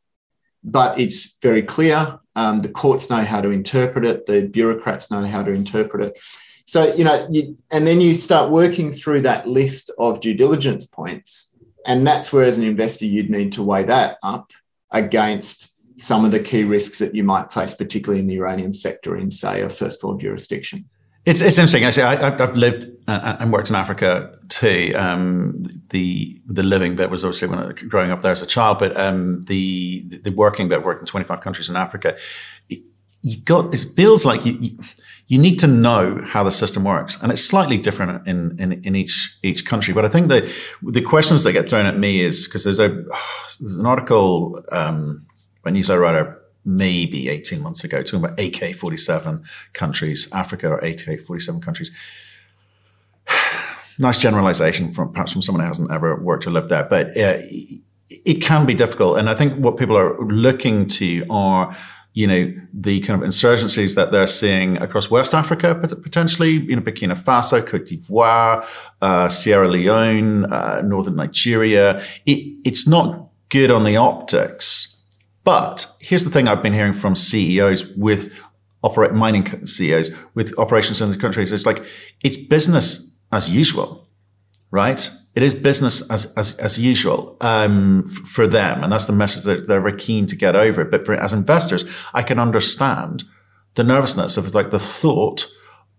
but 0.62 0.98
it's 0.98 1.38
very 1.42 1.62
clear. 1.62 2.20
Um, 2.36 2.60
the 2.60 2.68
courts 2.68 3.10
know 3.10 3.24
how 3.24 3.40
to 3.40 3.50
interpret 3.50 4.04
it, 4.04 4.26
the 4.26 4.46
bureaucrats 4.46 5.10
know 5.10 5.22
how 5.22 5.42
to 5.42 5.50
interpret 5.50 6.04
it. 6.04 6.18
So, 6.68 6.94
you 6.94 7.02
know, 7.02 7.26
you, 7.30 7.56
and 7.70 7.86
then 7.86 8.02
you 8.02 8.14
start 8.14 8.50
working 8.50 8.92
through 8.92 9.22
that 9.22 9.48
list 9.48 9.90
of 9.98 10.20
due 10.20 10.34
diligence 10.34 10.84
points. 10.84 11.56
And 11.86 12.06
that's 12.06 12.30
where, 12.30 12.44
as 12.44 12.58
an 12.58 12.64
investor, 12.64 13.06
you'd 13.06 13.30
need 13.30 13.52
to 13.52 13.62
weigh 13.62 13.84
that 13.84 14.18
up 14.22 14.52
against 14.90 15.70
some 15.96 16.26
of 16.26 16.30
the 16.30 16.40
key 16.40 16.64
risks 16.64 16.98
that 16.98 17.14
you 17.14 17.24
might 17.24 17.50
face, 17.54 17.72
particularly 17.72 18.20
in 18.20 18.26
the 18.26 18.34
uranium 18.34 18.74
sector 18.74 19.16
in, 19.16 19.30
say, 19.30 19.62
a 19.62 19.70
first 19.70 20.04
world 20.04 20.20
jurisdiction. 20.20 20.84
It's, 21.24 21.40
it's 21.40 21.56
interesting. 21.56 21.84
Actually, 21.84 22.02
I, 22.02 22.36
have 22.36 22.54
lived 22.54 22.86
and 23.06 23.50
worked 23.50 23.70
in 23.70 23.74
Africa 23.74 24.38
too. 24.50 24.92
Um, 24.94 25.64
the 25.88 26.38
the 26.48 26.62
living 26.62 26.96
bit 26.96 27.08
was 27.08 27.24
obviously 27.24 27.48
when 27.48 27.60
I, 27.60 27.72
growing 27.72 28.10
up 28.10 28.20
there 28.20 28.32
as 28.32 28.42
a 28.42 28.46
child, 28.46 28.78
but 28.78 28.94
um, 28.94 29.40
the 29.44 30.02
the 30.02 30.32
working 30.32 30.68
bit, 30.68 30.84
worked 30.84 31.00
in 31.00 31.06
25 31.06 31.40
countries 31.40 31.70
in 31.70 31.76
Africa. 31.76 32.18
you 32.68 33.40
got 33.44 33.72
it 33.74 33.86
feels 33.96 34.26
like 34.26 34.44
you, 34.44 34.78
you 35.28 35.38
need 35.38 35.58
to 35.58 35.66
know 35.66 36.22
how 36.24 36.42
the 36.42 36.50
system 36.50 36.84
works, 36.84 37.16
and 37.22 37.30
it's 37.30 37.44
slightly 37.44 37.76
different 37.78 38.26
in 38.26 38.58
in, 38.58 38.72
in 38.82 38.96
each 38.96 39.38
each 39.42 39.64
country. 39.64 39.94
But 39.94 40.04
I 40.04 40.08
think 40.08 40.28
the 40.28 40.52
the 40.82 41.02
questions 41.02 41.44
that 41.44 41.52
get 41.52 41.68
thrown 41.68 41.86
at 41.86 41.98
me 41.98 42.20
is 42.20 42.46
because 42.46 42.64
there's 42.64 42.80
a 42.80 42.88
there's 43.60 43.78
an 43.78 43.86
article 43.86 44.62
um, 44.72 45.26
by 45.62 45.70
a 45.70 45.72
newsletter 45.72 46.00
writer 46.00 46.34
maybe 46.64 47.30
18 47.30 47.62
months 47.62 47.82
ago, 47.82 48.02
talking 48.02 48.22
about 48.22 48.38
AK 48.38 48.74
47 48.74 49.42
countries, 49.72 50.28
Africa 50.32 50.68
or 50.68 50.78
AK 50.78 51.20
47 51.20 51.60
countries. 51.62 51.90
nice 53.98 54.18
generalization 54.18 54.92
from 54.92 55.12
perhaps 55.12 55.32
from 55.32 55.42
someone 55.42 55.62
who 55.62 55.68
hasn't 55.68 55.90
ever 55.90 56.20
worked 56.20 56.46
or 56.46 56.50
lived 56.50 56.68
there, 56.68 56.84
but 56.84 57.08
uh, 57.16 57.38
it 58.10 58.42
can 58.42 58.66
be 58.66 58.74
difficult. 58.74 59.18
And 59.18 59.28
I 59.28 59.34
think 59.34 59.54
what 59.54 59.76
people 59.76 59.96
are 59.96 60.18
looking 60.20 60.86
to 60.88 61.24
are, 61.30 61.76
you 62.18 62.26
know, 62.26 62.52
the 62.72 63.00
kind 63.00 63.22
of 63.22 63.28
insurgencies 63.28 63.94
that 63.94 64.10
they're 64.10 64.26
seeing 64.26 64.76
across 64.78 65.08
West 65.10 65.34
Africa, 65.34 65.74
potentially, 65.74 66.50
you 66.50 66.74
know, 66.74 66.82
Burkina 66.82 67.16
Faso, 67.16 67.64
Cote 67.64 67.86
d'Ivoire, 67.86 68.66
uh, 69.00 69.28
Sierra 69.28 69.68
Leone, 69.68 70.44
uh, 70.52 70.82
Northern 70.84 71.16
Nigeria. 71.16 72.02
It, 72.26 72.38
it's 72.64 72.88
not 72.88 73.28
good 73.50 73.70
on 73.70 73.84
the 73.84 73.96
optics 73.96 74.98
but 75.48 75.90
here's 75.98 76.24
the 76.24 76.30
thing 76.30 76.46
I've 76.46 76.62
been 76.62 76.74
hearing 76.74 76.92
from 76.92 77.16
CEOs 77.16 77.86
with 77.96 78.38
operate 78.82 79.12
mining 79.12 79.66
CEOs 79.66 80.10
with 80.34 80.52
operations 80.58 81.00
in 81.00 81.10
the 81.10 81.16
countries. 81.16 81.50
It's 81.52 81.64
like 81.64 81.86
it's 82.22 82.36
business 82.36 83.16
as 83.32 83.48
usual, 83.48 84.06
right? 84.70 85.10
It 85.38 85.44
is 85.44 85.54
business 85.54 86.02
as 86.10 86.34
as, 86.34 86.56
as 86.56 86.80
usual 86.80 87.36
um, 87.42 88.02
f- 88.08 88.26
for 88.26 88.48
them, 88.48 88.82
and 88.82 88.92
that's 88.92 89.06
the 89.06 89.12
message 89.12 89.44
that 89.44 89.68
they're 89.68 89.80
very 89.80 89.96
keen 89.96 90.26
to 90.26 90.34
get 90.34 90.56
over. 90.56 90.84
But 90.84 91.06
for 91.06 91.14
as 91.14 91.32
investors, 91.32 91.84
I 92.12 92.24
can 92.24 92.40
understand 92.40 93.22
the 93.76 93.84
nervousness 93.84 94.36
of 94.36 94.52
like 94.52 94.72
the 94.72 94.80
thought 94.80 95.46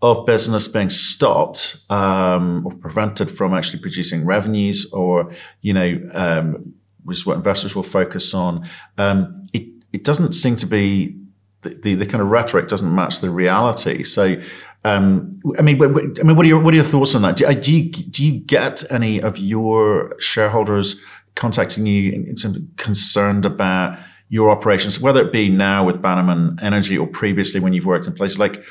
of 0.02 0.26
business 0.26 0.68
being 0.68 0.90
stopped 0.90 1.78
um, 1.90 2.68
or 2.68 2.74
prevented 2.74 3.32
from 3.32 3.54
actually 3.54 3.80
producing 3.80 4.26
revenues, 4.26 4.92
or 4.92 5.32
you 5.62 5.74
know 5.74 5.98
um, 6.12 6.74
which 7.06 7.20
is 7.20 7.26
what 7.26 7.38
investors 7.38 7.74
will 7.74 7.84
focus 7.84 8.34
on, 8.34 8.68
um, 8.98 9.48
it, 9.54 9.70
it 9.94 10.04
doesn't 10.04 10.34
seem 10.34 10.58
to 10.58 10.66
be 10.66 11.18
the, 11.62 11.70
the, 11.70 11.96
the, 11.96 12.06
kind 12.06 12.22
of 12.22 12.30
rhetoric 12.30 12.68
doesn't 12.68 12.94
match 12.94 13.20
the 13.20 13.30
reality. 13.30 14.04
So, 14.04 14.42
um, 14.86 15.42
I 15.58 15.62
mean, 15.62 15.82
I 15.84 15.88
mean, 16.24 16.36
what 16.36 16.46
are 16.46 16.50
your 16.50 16.62
what 16.62 16.74
are 16.74 16.78
your 16.78 16.86
thoughts 16.86 17.14
on 17.14 17.22
that? 17.24 17.38
Do, 17.38 17.46
uh, 17.46 17.54
do, 17.54 17.72
you 17.72 17.92
do 17.92 18.24
you 18.24 18.40
get 18.40 18.90
any 18.90 19.22
of 19.22 19.38
your 19.38 20.16
shareholders 20.20 20.96
contacting 21.36 21.86
you 21.86 22.12
in, 22.12 22.36
in 22.44 22.72
concerned 22.78 23.46
about 23.46 24.00
your 24.30 24.50
operations, 24.50 25.00
whether 25.00 25.22
it 25.22 25.34
be 25.34 25.50
now 25.50 25.84
with 25.84 26.02
Bannerman 26.02 26.58
Energy 26.62 26.98
or 26.98 27.08
previously 27.08 27.60
when 27.60 27.74
you've 27.74 27.86
worked 27.86 28.08
in 28.08 28.14
places 28.14 28.40
like 28.40 28.64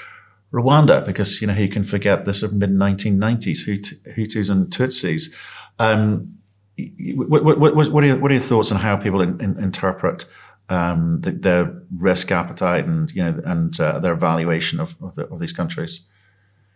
Rwanda, 0.52 1.04
because 1.04 1.42
you 1.42 1.46
know 1.46 1.52
who 1.52 1.68
can 1.68 1.84
forget 1.84 2.24
the 2.24 2.32
sort 2.32 2.52
of 2.52 2.58
mid 2.58 2.70
1990s 2.70 3.66
Hutus 4.16 4.50
and 4.50 4.68
Tutsis. 4.68 5.34
Um, 5.78 6.38
what, 7.16 7.44
what, 7.44 7.58
what, 7.58 8.04
are 8.04 8.06
your, 8.06 8.18
what 8.18 8.30
are 8.30 8.34
your 8.34 8.42
thoughts 8.42 8.70
on 8.70 8.78
how 8.78 8.96
people 8.96 9.20
in, 9.20 9.40
in, 9.40 9.58
interpret 9.58 10.24
um, 10.68 11.20
the, 11.20 11.32
their 11.32 11.82
risk 11.96 12.30
appetite 12.30 12.84
and 12.84 13.10
you 13.10 13.22
know 13.22 13.40
and 13.44 13.78
uh, 13.80 13.98
their 13.98 14.12
evaluation 14.12 14.80
of 14.80 14.96
of, 15.02 15.14
the, 15.14 15.26
of, 15.26 15.40
these 15.40 15.52
countries? 15.52 16.06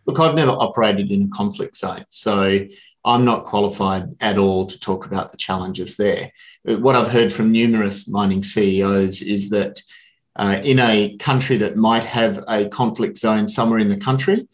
Look, 0.06 0.18
I've 0.18 0.34
never 0.34 0.52
operated 0.52 1.10
in 1.10 1.22
a 1.22 1.28
conflict 1.28 1.76
zone, 1.76 2.04
so 2.08 2.66
I'm 3.04 3.24
not 3.24 3.44
qualified 3.44 4.14
at 4.20 4.38
all 4.38 4.66
to 4.66 4.78
talk 4.78 5.06
about 5.06 5.30
the 5.30 5.36
challenges 5.36 5.96
there. 5.96 6.32
What 6.64 6.96
I've 6.96 7.10
heard 7.10 7.32
from 7.32 7.52
numerous 7.52 8.08
mining 8.08 8.42
CEOs 8.42 9.22
is 9.22 9.50
that 9.50 9.80
uh, 10.36 10.60
in 10.64 10.78
a 10.78 11.16
country 11.18 11.56
that 11.58 11.76
might 11.76 12.04
have 12.04 12.42
a 12.48 12.68
conflict 12.68 13.18
zone 13.18 13.46
somewhere 13.46 13.78
in 13.78 13.88
the 13.88 13.96
country, 13.96 14.48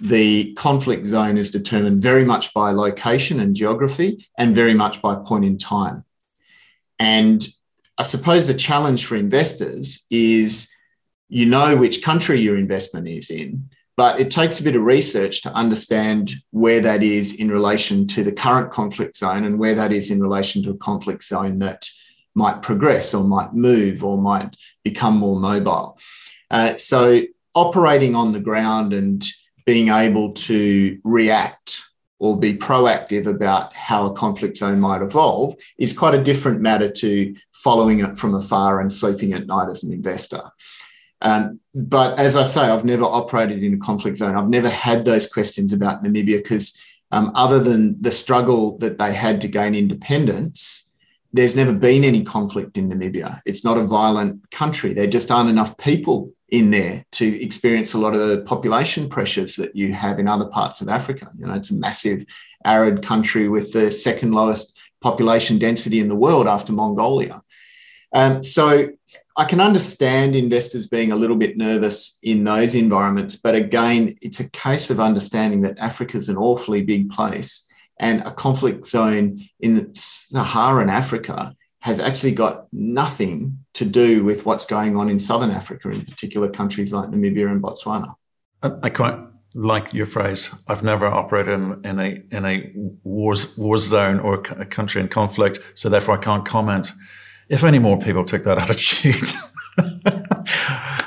the 0.00 0.52
conflict 0.54 1.06
zone 1.06 1.38
is 1.38 1.50
determined 1.50 2.02
very 2.02 2.24
much 2.24 2.52
by 2.52 2.72
location 2.72 3.40
and 3.40 3.54
geography 3.54 4.26
and 4.36 4.54
very 4.54 4.74
much 4.74 5.00
by 5.00 5.14
point 5.14 5.44
in 5.44 5.56
time. 5.56 6.04
And 6.98 7.46
I 8.02 8.04
suppose 8.04 8.48
the 8.48 8.54
challenge 8.54 9.06
for 9.06 9.14
investors 9.14 10.04
is 10.10 10.68
you 11.28 11.46
know 11.46 11.76
which 11.76 12.02
country 12.02 12.40
your 12.40 12.58
investment 12.58 13.06
is 13.06 13.30
in, 13.30 13.70
but 13.96 14.18
it 14.18 14.28
takes 14.28 14.58
a 14.58 14.64
bit 14.64 14.74
of 14.74 14.82
research 14.82 15.42
to 15.42 15.54
understand 15.54 16.34
where 16.50 16.80
that 16.80 17.04
is 17.04 17.32
in 17.34 17.48
relation 17.48 18.08
to 18.08 18.24
the 18.24 18.32
current 18.32 18.72
conflict 18.72 19.16
zone 19.16 19.44
and 19.44 19.56
where 19.56 19.76
that 19.76 19.92
is 19.92 20.10
in 20.10 20.20
relation 20.20 20.64
to 20.64 20.70
a 20.70 20.76
conflict 20.78 21.22
zone 21.22 21.60
that 21.60 21.88
might 22.34 22.60
progress 22.60 23.14
or 23.14 23.22
might 23.22 23.54
move 23.54 24.02
or 24.02 24.18
might 24.18 24.56
become 24.82 25.16
more 25.16 25.38
mobile. 25.38 25.96
Uh, 26.50 26.76
so 26.76 27.20
operating 27.54 28.16
on 28.16 28.32
the 28.32 28.40
ground 28.40 28.92
and 28.92 29.24
being 29.64 29.90
able 29.90 30.32
to 30.32 30.98
react 31.04 31.84
or 32.22 32.38
be 32.38 32.54
proactive 32.54 33.26
about 33.26 33.74
how 33.74 34.06
a 34.06 34.12
conflict 34.14 34.56
zone 34.56 34.78
might 34.78 35.02
evolve 35.02 35.54
is 35.76 35.96
quite 35.96 36.14
a 36.14 36.22
different 36.22 36.60
matter 36.60 36.88
to 36.88 37.34
following 37.62 38.00
it 38.00 38.18
from 38.18 38.34
afar 38.34 38.80
and 38.80 38.92
sleeping 38.92 39.32
at 39.32 39.46
night 39.46 39.68
as 39.70 39.84
an 39.84 39.92
investor. 39.92 40.42
Um, 41.20 41.60
but 41.74 42.18
as 42.18 42.36
I 42.36 42.44
say, 42.44 42.62
I've 42.62 42.84
never 42.84 43.04
operated 43.04 43.62
in 43.62 43.74
a 43.74 43.78
conflict 43.78 44.18
zone. 44.18 44.36
I've 44.36 44.48
never 44.48 44.68
had 44.68 45.04
those 45.04 45.28
questions 45.28 45.72
about 45.72 46.02
Namibia 46.02 46.42
because, 46.42 46.76
um, 47.12 47.30
other 47.34 47.60
than 47.60 48.00
the 48.02 48.10
struggle 48.10 48.76
that 48.78 48.98
they 48.98 49.12
had 49.12 49.40
to 49.42 49.48
gain 49.48 49.74
independence, 49.74 50.90
there's 51.32 51.56
never 51.56 51.72
been 51.72 52.04
any 52.04 52.24
conflict 52.24 52.76
in 52.76 52.90
Namibia. 52.90 53.40
It's 53.46 53.64
not 53.64 53.78
a 53.78 53.84
violent 53.84 54.50
country. 54.50 54.92
There 54.92 55.06
just 55.06 55.30
aren't 55.30 55.48
enough 55.48 55.78
people 55.78 56.32
in 56.48 56.70
there 56.70 57.04
to 57.12 57.42
experience 57.42 57.94
a 57.94 57.98
lot 57.98 58.14
of 58.14 58.28
the 58.28 58.42
population 58.42 59.08
pressures 59.08 59.56
that 59.56 59.74
you 59.74 59.92
have 59.94 60.18
in 60.18 60.28
other 60.28 60.46
parts 60.46 60.82
of 60.82 60.88
Africa. 60.88 61.30
You 61.38 61.46
know, 61.46 61.54
it's 61.54 61.70
a 61.70 61.74
massive 61.74 62.26
arid 62.64 63.02
country 63.02 63.48
with 63.48 63.72
the 63.72 63.90
second 63.90 64.32
lowest 64.32 64.76
population 65.00 65.58
density 65.58 65.98
in 66.00 66.08
the 66.08 66.16
world 66.16 66.46
after 66.46 66.72
Mongolia. 66.72 67.40
Um, 68.14 68.42
so 68.42 68.90
I 69.36 69.44
can 69.44 69.60
understand 69.60 70.36
investors 70.36 70.86
being 70.86 71.12
a 71.12 71.16
little 71.16 71.36
bit 71.36 71.56
nervous 71.56 72.18
in 72.22 72.44
those 72.44 72.74
environments, 72.74 73.36
but 73.36 73.54
again, 73.54 74.16
it's 74.20 74.40
a 74.40 74.50
case 74.50 74.90
of 74.90 75.00
understanding 75.00 75.62
that 75.62 75.78
Africa 75.78 76.18
is 76.18 76.28
an 76.28 76.36
awfully 76.36 76.82
big 76.82 77.10
place 77.10 77.66
and 77.98 78.20
a 78.22 78.32
conflict 78.32 78.86
zone 78.86 79.40
in 79.60 79.74
the 79.74 79.90
Saharan 79.94 80.90
Africa 80.90 81.54
has 81.80 82.00
actually 82.00 82.32
got 82.32 82.66
nothing 82.72 83.58
to 83.74 83.84
do 83.84 84.24
with 84.24 84.46
what's 84.46 84.66
going 84.66 84.96
on 84.96 85.08
in 85.08 85.18
southern 85.18 85.50
Africa, 85.50 85.90
in 85.90 86.04
particular 86.04 86.48
countries 86.48 86.92
like 86.92 87.08
Namibia 87.08 87.50
and 87.50 87.62
Botswana. 87.62 88.14
I 88.62 88.90
quite 88.90 89.18
like 89.54 89.92
your 89.92 90.06
phrase. 90.06 90.54
I've 90.68 90.84
never 90.84 91.06
operated 91.06 91.54
in, 91.54 91.80
in 91.84 91.98
a 91.98 92.22
in 92.30 92.44
a 92.44 92.72
war 93.02 93.34
war 93.56 93.78
zone 93.78 94.20
or 94.20 94.34
a 94.34 94.66
country 94.66 95.00
in 95.00 95.08
conflict, 95.08 95.58
so 95.74 95.88
therefore 95.88 96.14
I 96.16 96.22
can't 96.22 96.44
comment. 96.44 96.92
If 97.52 97.64
any 97.64 97.78
more 97.78 97.98
people 97.98 98.24
took 98.24 98.44
that 98.44 98.58
attitude. 98.66 99.28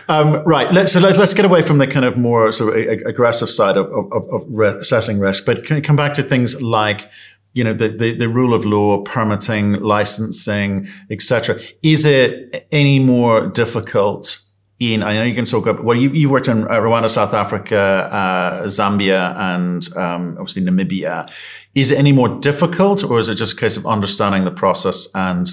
um, 0.07 0.43
right. 0.45 0.71
Let's, 0.71 0.93
so 0.93 0.99
let's, 0.99 1.17
let's 1.17 1.33
get 1.33 1.43
away 1.43 1.63
from 1.63 1.79
the 1.79 1.87
kind 1.87 2.05
of 2.05 2.17
more 2.17 2.51
sort 2.51 2.77
of 2.77 2.87
aggressive 3.07 3.49
side 3.49 3.77
of, 3.77 3.87
of, 3.87 4.27
of 4.31 4.59
assessing 4.59 5.19
risk, 5.19 5.43
but 5.45 5.65
come 5.83 5.95
back 5.95 6.13
to 6.13 6.23
things 6.23 6.61
like 6.61 7.09
you 7.53 7.63
know 7.63 7.73
the, 7.73 7.87
the, 7.87 8.15
the 8.15 8.29
rule 8.29 8.53
of 8.53 8.63
law, 8.65 9.01
permitting, 9.01 9.73
licensing, 9.81 10.87
etc. 11.09 11.59
Is 11.81 12.05
it 12.05 12.67
any 12.71 12.99
more 12.99 13.47
difficult? 13.47 14.39
In 14.77 15.03
I 15.03 15.13
know 15.13 15.23
you 15.23 15.33
can 15.33 15.45
talk 15.45 15.65
about 15.65 15.85
well, 15.85 15.95
you, 15.95 16.09
you 16.09 16.29
worked 16.29 16.49
in 16.49 16.63
uh, 16.63 16.67
Rwanda, 16.67 17.09
South 17.09 17.33
Africa, 17.33 18.09
uh, 18.11 18.63
Zambia, 18.65 19.33
and 19.37 19.87
um, 19.95 20.35
obviously 20.37 20.63
Namibia. 20.63 21.31
Is 21.75 21.91
it 21.91 21.97
any 21.97 22.11
more 22.11 22.27
difficult, 22.39 23.01
or 23.01 23.17
is 23.17 23.29
it 23.29 23.35
just 23.35 23.53
a 23.53 23.55
case 23.55 23.77
of 23.77 23.87
understanding 23.87 24.43
the 24.43 24.51
process 24.51 25.07
and 25.15 25.49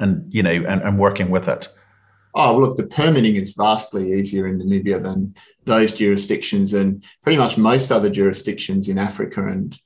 and 0.00 0.32
you 0.32 0.42
know 0.42 0.50
and, 0.50 0.82
and 0.82 0.98
working 0.98 1.30
with 1.30 1.48
it? 1.48 1.68
Oh, 2.36 2.58
look, 2.58 2.76
the 2.76 2.86
permitting 2.86 3.36
is 3.36 3.54
vastly 3.54 4.12
easier 4.12 4.48
in 4.48 4.58
Namibia 4.58 5.00
than 5.00 5.36
those 5.66 5.92
jurisdictions 5.92 6.72
and 6.72 7.04
pretty 7.22 7.38
much 7.38 7.56
most 7.56 7.92
other 7.92 8.10
jurisdictions 8.10 8.88
in 8.88 8.98
Africa 8.98 9.46
and 9.46 9.78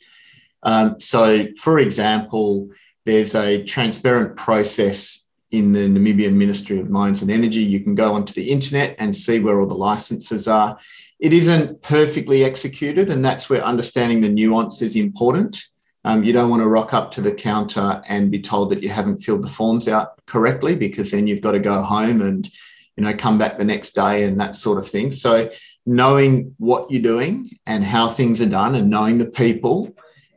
um, 0.62 0.98
so, 0.98 1.46
for 1.60 1.78
example, 1.78 2.68
there's 3.04 3.34
a 3.34 3.62
transparent 3.64 4.36
process 4.36 5.24
in 5.50 5.72
the 5.72 5.88
Namibian 5.88 6.34
Ministry 6.34 6.78
of 6.78 6.90
Mines 6.90 7.22
and 7.22 7.30
Energy. 7.30 7.62
You 7.62 7.80
can 7.80 7.94
go 7.94 8.12
onto 8.12 8.32
the 8.32 8.50
internet 8.50 8.96
and 8.98 9.14
see 9.14 9.40
where 9.40 9.60
all 9.60 9.66
the 9.66 9.74
licenses 9.74 10.46
are. 10.46 10.78
It 11.18 11.32
isn't 11.32 11.82
perfectly 11.82 12.44
executed, 12.44 13.08
and 13.10 13.24
that's 13.24 13.48
where 13.48 13.62
understanding 13.62 14.20
the 14.20 14.28
nuance 14.28 14.82
is 14.82 14.94
important. 14.94 15.64
Um, 16.04 16.24
you 16.24 16.32
don't 16.32 16.50
want 16.50 16.62
to 16.62 16.68
rock 16.68 16.94
up 16.94 17.10
to 17.12 17.20
the 17.20 17.34
counter 17.34 18.02
and 18.08 18.30
be 18.30 18.40
told 18.40 18.70
that 18.70 18.82
you 18.82 18.88
haven't 18.88 19.18
filled 19.18 19.42
the 19.42 19.48
forms 19.48 19.88
out 19.88 20.24
correctly, 20.26 20.76
because 20.76 21.10
then 21.10 21.26
you've 21.26 21.42
got 21.42 21.52
to 21.52 21.60
go 21.60 21.82
home 21.82 22.22
and 22.22 22.48
you 22.96 23.04
know 23.04 23.14
come 23.14 23.38
back 23.38 23.58
the 23.58 23.64
next 23.64 23.94
day 23.94 24.24
and 24.24 24.40
that 24.40 24.56
sort 24.56 24.78
of 24.78 24.88
thing. 24.88 25.10
So 25.10 25.50
knowing 25.84 26.54
what 26.58 26.90
you're 26.90 27.02
doing 27.02 27.46
and 27.66 27.84
how 27.84 28.08
things 28.08 28.40
are 28.40 28.48
done 28.48 28.74
and 28.74 28.90
knowing 28.90 29.18
the 29.18 29.30
people 29.30 29.94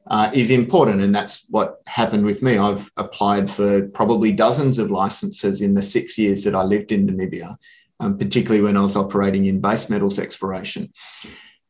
uh, 0.07 0.29
is 0.33 0.51
important. 0.51 1.01
And 1.01 1.13
that's 1.15 1.45
what 1.49 1.81
happened 1.87 2.25
with 2.25 2.41
me. 2.41 2.57
I've 2.57 2.91
applied 2.97 3.49
for 3.49 3.87
probably 3.89 4.31
dozens 4.31 4.77
of 4.77 4.91
licenses 4.91 5.61
in 5.61 5.73
the 5.73 5.81
six 5.81 6.17
years 6.17 6.43
that 6.43 6.55
I 6.55 6.63
lived 6.63 6.91
in 6.91 7.07
Namibia, 7.07 7.55
um, 7.99 8.17
particularly 8.17 8.61
when 8.61 8.77
I 8.77 8.81
was 8.81 8.95
operating 8.95 9.45
in 9.45 9.61
base 9.61 9.89
metals 9.89 10.19
exploration. 10.19 10.91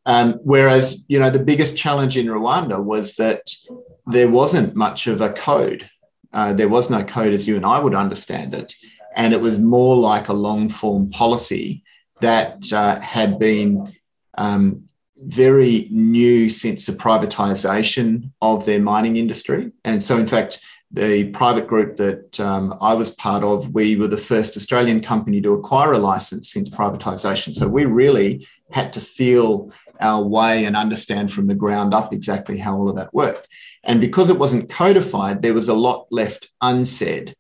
Um, 0.05 0.39
whereas, 0.43 1.05
you 1.08 1.20
know, 1.20 1.29
the 1.29 1.39
biggest 1.39 1.77
challenge 1.77 2.17
in 2.17 2.27
Rwanda 2.27 2.84
was 2.84 3.15
that 3.15 3.41
there 4.08 4.29
wasn't 4.29 4.75
much 4.75 5.08
of 5.08 5.22
a 5.22 5.31
code. 5.31 5.89
Uh, 6.34 6.53
there 6.53 6.70
was 6.70 6.89
no 6.89 7.03
code 7.03 7.34
as 7.34 7.48
you 7.48 7.55
and 7.55 7.65
I 7.65 7.79
would 7.79 7.96
understand 7.96 8.53
it. 8.53 8.74
And 9.15 9.34
it 9.34 9.41
was 9.41 9.60
more 9.60 9.96
like 9.98 10.29
a 10.29 10.34
long 10.34 10.70
form 10.70 11.10
policy 11.10 11.84
that 12.22 12.72
uh, 12.72 13.01
had 13.01 13.38
been 13.38 13.96
um, 14.38 14.86
very 15.17 15.88
new 15.91 16.50
since 16.50 16.86
the 16.86 16.93
privatization 16.93 18.31
of 18.41 18.65
their 18.65 18.79
mining 18.79 19.17
industry. 19.17 19.72
And 19.84 20.01
so, 20.01 20.17
in 20.17 20.27
fact, 20.27 20.60
the 20.93 21.29
private 21.29 21.67
group 21.67 21.95
that 21.98 22.39
um, 22.39 22.77
I 22.81 22.93
was 22.93 23.12
part 23.12 23.43
of, 23.43 23.74
we 23.74 23.95
were 23.95 24.07
the 24.07 24.17
first 24.17 24.57
Australian 24.57 25.01
company 25.01 25.39
to 25.41 25.53
acquire 25.53 25.93
a 25.93 26.00
license 26.00 26.51
since 26.51 26.69
privatization. 26.69 27.53
So 27.53 27.67
we 27.67 27.86
really 27.86 28.45
had 28.71 28.91
to 28.93 29.01
feel 29.01 29.71
our 30.01 30.21
way 30.21 30.65
and 30.65 30.75
understand 30.75 31.31
from 31.31 31.48
the 31.48 31.55
ground 31.55 31.93
up 31.93 32.13
exactly 32.13 32.57
how 32.57 32.75
all 32.75 32.89
of 32.89 32.98
that 32.98 33.13
worked. 33.13 33.48
And 33.83 34.01
because 34.01 34.29
it 34.29 34.39
wasn't 34.39 34.69
codified, 34.69 35.41
there 35.41 35.53
was 35.53 35.69
a 35.69 35.74
lot 35.74 36.07
left 36.12 36.51
unsaid. 36.62 37.36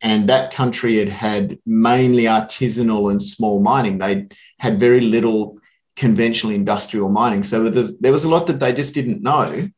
And 0.00 0.28
that 0.28 0.52
country 0.52 0.96
had 0.96 1.08
had 1.08 1.58
mainly 1.66 2.22
artisanal 2.22 3.10
and 3.10 3.22
small 3.22 3.60
mining. 3.60 3.98
They 3.98 4.28
had 4.60 4.80
very 4.80 5.00
little 5.00 5.58
conventional 5.96 6.54
industrial 6.54 7.10
mining. 7.10 7.42
So 7.42 7.68
there 7.68 8.12
was 8.12 8.24
a 8.24 8.28
lot 8.28 8.46
that 8.46 8.60
they 8.60 8.72
just 8.72 8.94
didn't 8.94 9.22
know 9.22 9.68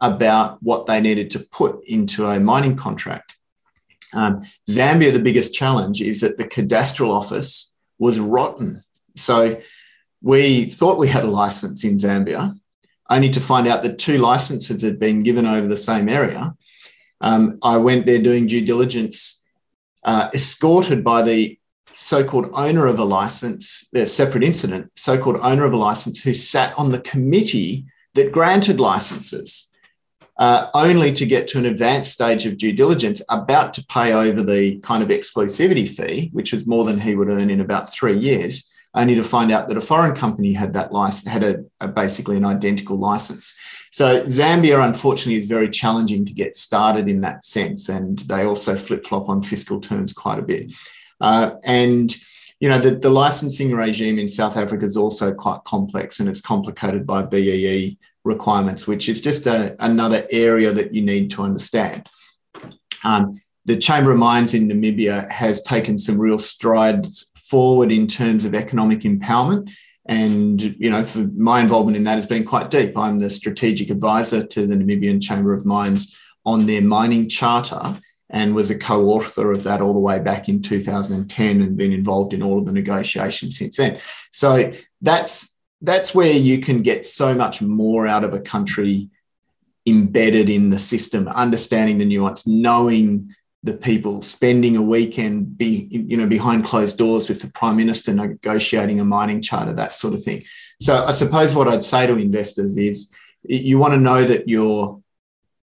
about 0.00 0.62
what 0.62 0.86
they 0.86 1.00
needed 1.00 1.30
to 1.32 1.40
put 1.40 1.84
into 1.86 2.26
a 2.26 2.40
mining 2.40 2.76
contract. 2.76 3.36
Um, 4.14 4.42
Zambia, 4.68 5.12
the 5.12 5.18
biggest 5.18 5.54
challenge 5.54 6.00
is 6.00 6.20
that 6.20 6.38
the 6.38 6.44
cadastral 6.44 7.10
office 7.10 7.72
was 7.98 8.18
rotten. 8.18 8.82
So 9.16 9.60
we 10.22 10.64
thought 10.64 10.98
we 10.98 11.08
had 11.08 11.24
a 11.24 11.30
license 11.30 11.84
in 11.84 11.98
Zambia, 11.98 12.58
only 13.10 13.30
to 13.30 13.40
find 13.40 13.66
out 13.66 13.82
that 13.82 13.98
two 13.98 14.18
licenses 14.18 14.82
had 14.82 14.98
been 14.98 15.22
given 15.22 15.46
over 15.46 15.66
the 15.66 15.76
same 15.76 16.08
area. 16.08 16.54
Um, 17.20 17.58
I 17.62 17.76
went 17.78 18.06
there 18.06 18.22
doing 18.22 18.46
due 18.46 18.64
diligence, 18.64 19.44
uh, 20.04 20.30
escorted 20.32 21.02
by 21.02 21.22
the 21.22 21.58
so-called 21.92 22.50
owner 22.52 22.86
of 22.86 22.98
a 22.98 23.04
license, 23.04 23.88
a 23.94 24.06
separate 24.06 24.44
incident, 24.44 24.90
so-called 24.94 25.38
owner 25.42 25.64
of 25.64 25.72
a 25.72 25.76
license 25.76 26.22
who 26.22 26.32
sat 26.32 26.72
on 26.78 26.92
the 26.92 27.00
committee 27.00 27.86
that 28.14 28.32
granted 28.32 28.78
licenses 28.80 29.67
uh, 30.38 30.68
only 30.74 31.12
to 31.12 31.26
get 31.26 31.48
to 31.48 31.58
an 31.58 31.66
advanced 31.66 32.12
stage 32.12 32.46
of 32.46 32.56
due 32.56 32.72
diligence, 32.72 33.20
about 33.28 33.74
to 33.74 33.84
pay 33.86 34.12
over 34.12 34.42
the 34.42 34.78
kind 34.80 35.02
of 35.02 35.08
exclusivity 35.08 35.88
fee, 35.88 36.30
which 36.32 36.52
was 36.52 36.66
more 36.66 36.84
than 36.84 37.00
he 37.00 37.16
would 37.16 37.28
earn 37.28 37.50
in 37.50 37.60
about 37.60 37.92
three 37.92 38.16
years, 38.16 38.70
only 38.94 39.16
to 39.16 39.24
find 39.24 39.50
out 39.50 39.68
that 39.68 39.76
a 39.76 39.80
foreign 39.80 40.14
company 40.14 40.52
had 40.52 40.72
that 40.74 40.92
license, 40.92 41.26
had 41.26 41.42
a, 41.42 41.64
a 41.80 41.88
basically 41.88 42.36
an 42.36 42.44
identical 42.44 42.96
license. 42.96 43.56
So 43.90 44.22
Zambia, 44.24 44.84
unfortunately, 44.86 45.36
is 45.36 45.48
very 45.48 45.70
challenging 45.70 46.24
to 46.26 46.32
get 46.32 46.54
started 46.54 47.08
in 47.08 47.20
that 47.22 47.44
sense, 47.44 47.88
and 47.88 48.18
they 48.20 48.44
also 48.44 48.76
flip 48.76 49.06
flop 49.06 49.28
on 49.28 49.42
fiscal 49.42 49.80
terms 49.80 50.12
quite 50.12 50.38
a 50.38 50.42
bit. 50.42 50.72
Uh, 51.20 51.52
and 51.64 52.14
you 52.60 52.68
know 52.68 52.78
the, 52.78 52.92
the 52.92 53.10
licensing 53.10 53.72
regime 53.72 54.18
in 54.18 54.28
South 54.28 54.56
Africa 54.56 54.84
is 54.84 54.96
also 54.96 55.34
quite 55.34 55.64
complex, 55.64 56.20
and 56.20 56.28
it's 56.28 56.40
complicated 56.40 57.06
by 57.06 57.22
BEE 57.22 57.98
requirements, 58.28 58.86
which 58.86 59.08
is 59.08 59.20
just 59.20 59.46
a, 59.46 59.74
another 59.84 60.26
area 60.30 60.72
that 60.72 60.94
you 60.94 61.02
need 61.02 61.30
to 61.32 61.42
understand. 61.42 62.08
Um, 63.02 63.34
the 63.64 63.76
Chamber 63.76 64.12
of 64.12 64.18
Mines 64.18 64.54
in 64.54 64.68
Namibia 64.68 65.28
has 65.30 65.62
taken 65.62 65.98
some 65.98 66.18
real 66.18 66.38
strides 66.38 67.30
forward 67.34 67.90
in 67.90 68.06
terms 68.06 68.44
of 68.44 68.54
economic 68.54 69.00
empowerment. 69.00 69.70
And, 70.06 70.62
you 70.62 70.90
know, 70.90 71.04
for 71.04 71.28
my 71.36 71.60
involvement 71.60 71.96
in 71.96 72.04
that 72.04 72.14
has 72.14 72.26
been 72.26 72.44
quite 72.44 72.70
deep. 72.70 72.96
I'm 72.96 73.18
the 73.18 73.28
strategic 73.28 73.90
advisor 73.90 74.46
to 74.46 74.66
the 74.66 74.76
Namibian 74.76 75.20
Chamber 75.20 75.52
of 75.52 75.66
Mines 75.66 76.16
on 76.46 76.66
their 76.66 76.80
mining 76.80 77.28
charter 77.28 78.00
and 78.30 78.54
was 78.54 78.70
a 78.70 78.78
co-author 78.78 79.52
of 79.52 79.64
that 79.64 79.80
all 79.80 79.94
the 79.94 80.00
way 80.00 80.18
back 80.18 80.48
in 80.48 80.62
2010 80.62 81.60
and 81.60 81.76
been 81.76 81.92
involved 81.92 82.32
in 82.32 82.42
all 82.42 82.58
of 82.58 82.66
the 82.66 82.72
negotiations 82.72 83.58
since 83.58 83.76
then. 83.76 83.98
So 84.32 84.72
that's 85.00 85.57
that's 85.80 86.14
where 86.14 86.32
you 86.32 86.58
can 86.58 86.82
get 86.82 87.06
so 87.06 87.34
much 87.34 87.62
more 87.62 88.06
out 88.06 88.24
of 88.24 88.34
a 88.34 88.40
country 88.40 89.10
embedded 89.86 90.50
in 90.50 90.70
the 90.70 90.78
system, 90.78 91.28
understanding 91.28 91.98
the 91.98 92.04
nuance, 92.04 92.46
knowing 92.46 93.34
the 93.62 93.74
people, 93.74 94.22
spending 94.22 94.76
a 94.76 94.82
weekend 94.82 95.58
be 95.58 95.88
you 95.90 96.16
know 96.16 96.26
behind 96.26 96.64
closed 96.64 96.96
doors 96.96 97.28
with 97.28 97.42
the 97.42 97.50
prime 97.50 97.76
minister 97.76 98.12
negotiating 98.12 99.00
a 99.00 99.04
mining 99.04 99.42
charter, 99.42 99.72
that 99.72 99.96
sort 99.96 100.14
of 100.14 100.22
thing. 100.22 100.42
So 100.80 101.04
I 101.04 101.12
suppose 101.12 101.54
what 101.54 101.68
I'd 101.68 101.84
say 101.84 102.06
to 102.06 102.16
investors 102.16 102.76
is 102.76 103.12
you 103.42 103.78
want 103.78 103.94
to 103.94 104.00
know 104.00 104.24
that 104.24 104.48
your 104.48 105.00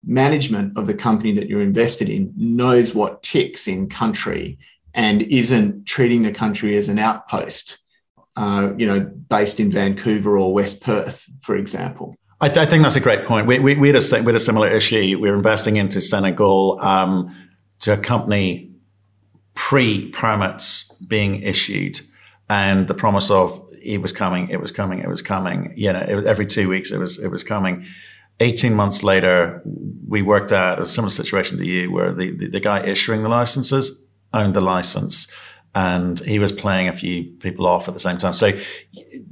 management 0.04 0.78
of 0.78 0.88
the 0.88 0.94
company 0.94 1.32
that 1.34 1.48
you're 1.48 1.62
invested 1.62 2.10
in 2.10 2.34
knows 2.36 2.94
what 2.94 3.24
ticks 3.24 3.68
in 3.68 3.88
country 3.88 4.58
and 4.94 5.22
isn't 5.22 5.86
treating 5.86 6.24
the 6.24 6.32
country 6.32 6.76
as 6.76 6.90
an 6.90 7.00
outpost 7.00 7.81
uh, 8.38 8.74
you 8.78 8.88
know, 8.88 9.00
based 9.00 9.60
in 9.60 9.72
Vancouver 9.72 10.38
or 10.38 10.54
West 10.54 10.82
Perth, 10.82 11.30
for 11.42 11.56
example. 11.56 12.16
I, 12.40 12.48
I 12.48 12.66
think 12.66 12.84
that's 12.84 12.96
a 12.96 13.02
great 13.02 13.26
point. 13.26 13.48
We, 13.48 13.60
we, 13.60 13.76
we, 13.76 13.88
had 13.90 14.02
a, 14.02 14.20
we 14.20 14.26
had 14.26 14.36
a 14.36 14.40
similar 14.40 14.68
issue. 14.68 15.20
We 15.20 15.30
were 15.30 15.36
investing 15.36 15.76
into 15.76 16.02
Senegal 16.02 16.80
um, 16.82 17.36
to 17.80 17.94
a 17.94 17.98
company 17.98 18.72
pre 19.54 20.10
permits 20.10 20.92
being 21.08 21.42
issued 21.44 22.00
and 22.52 22.90
the 22.90 22.94
promise 22.94 23.32
of 23.32 23.66
it 23.82 24.02
was 24.02 24.12
coming, 24.12 24.50
it 24.50 24.60
was 24.60 24.72
coming, 24.72 25.00
it 25.00 25.08
was 25.08 25.22
coming. 25.22 25.74
You 25.78 25.94
know, 25.94 26.02
it, 26.02 26.26
every 26.26 26.46
two 26.46 26.68
weeks 26.68 26.92
it 26.92 26.98
was 26.98 27.18
it 27.18 27.30
was 27.30 27.44
coming. 27.44 27.86
18 28.42 28.74
months 28.74 29.04
later, 29.04 29.62
we 30.08 30.22
worked 30.22 30.52
out 30.52 30.82
a 30.82 30.86
similar 30.86 31.12
situation 31.12 31.58
to 31.60 31.66
you 31.66 31.92
where 31.92 32.12
the, 32.12 32.32
the, 32.32 32.48
the 32.48 32.60
guy 32.60 32.82
issuing 32.82 33.22
the 33.22 33.30
licenses 33.30 34.04
owned 34.34 34.54
the 34.54 34.62
license 34.62 35.32
and 35.74 36.20
he 36.20 36.38
was 36.38 36.52
playing 36.52 36.90
a 36.90 36.96
few 36.96 37.24
people 37.40 37.66
off 37.66 37.88
at 37.88 37.94
the 37.94 38.00
same 38.00 38.18
time. 38.18 38.34
So 38.34 38.52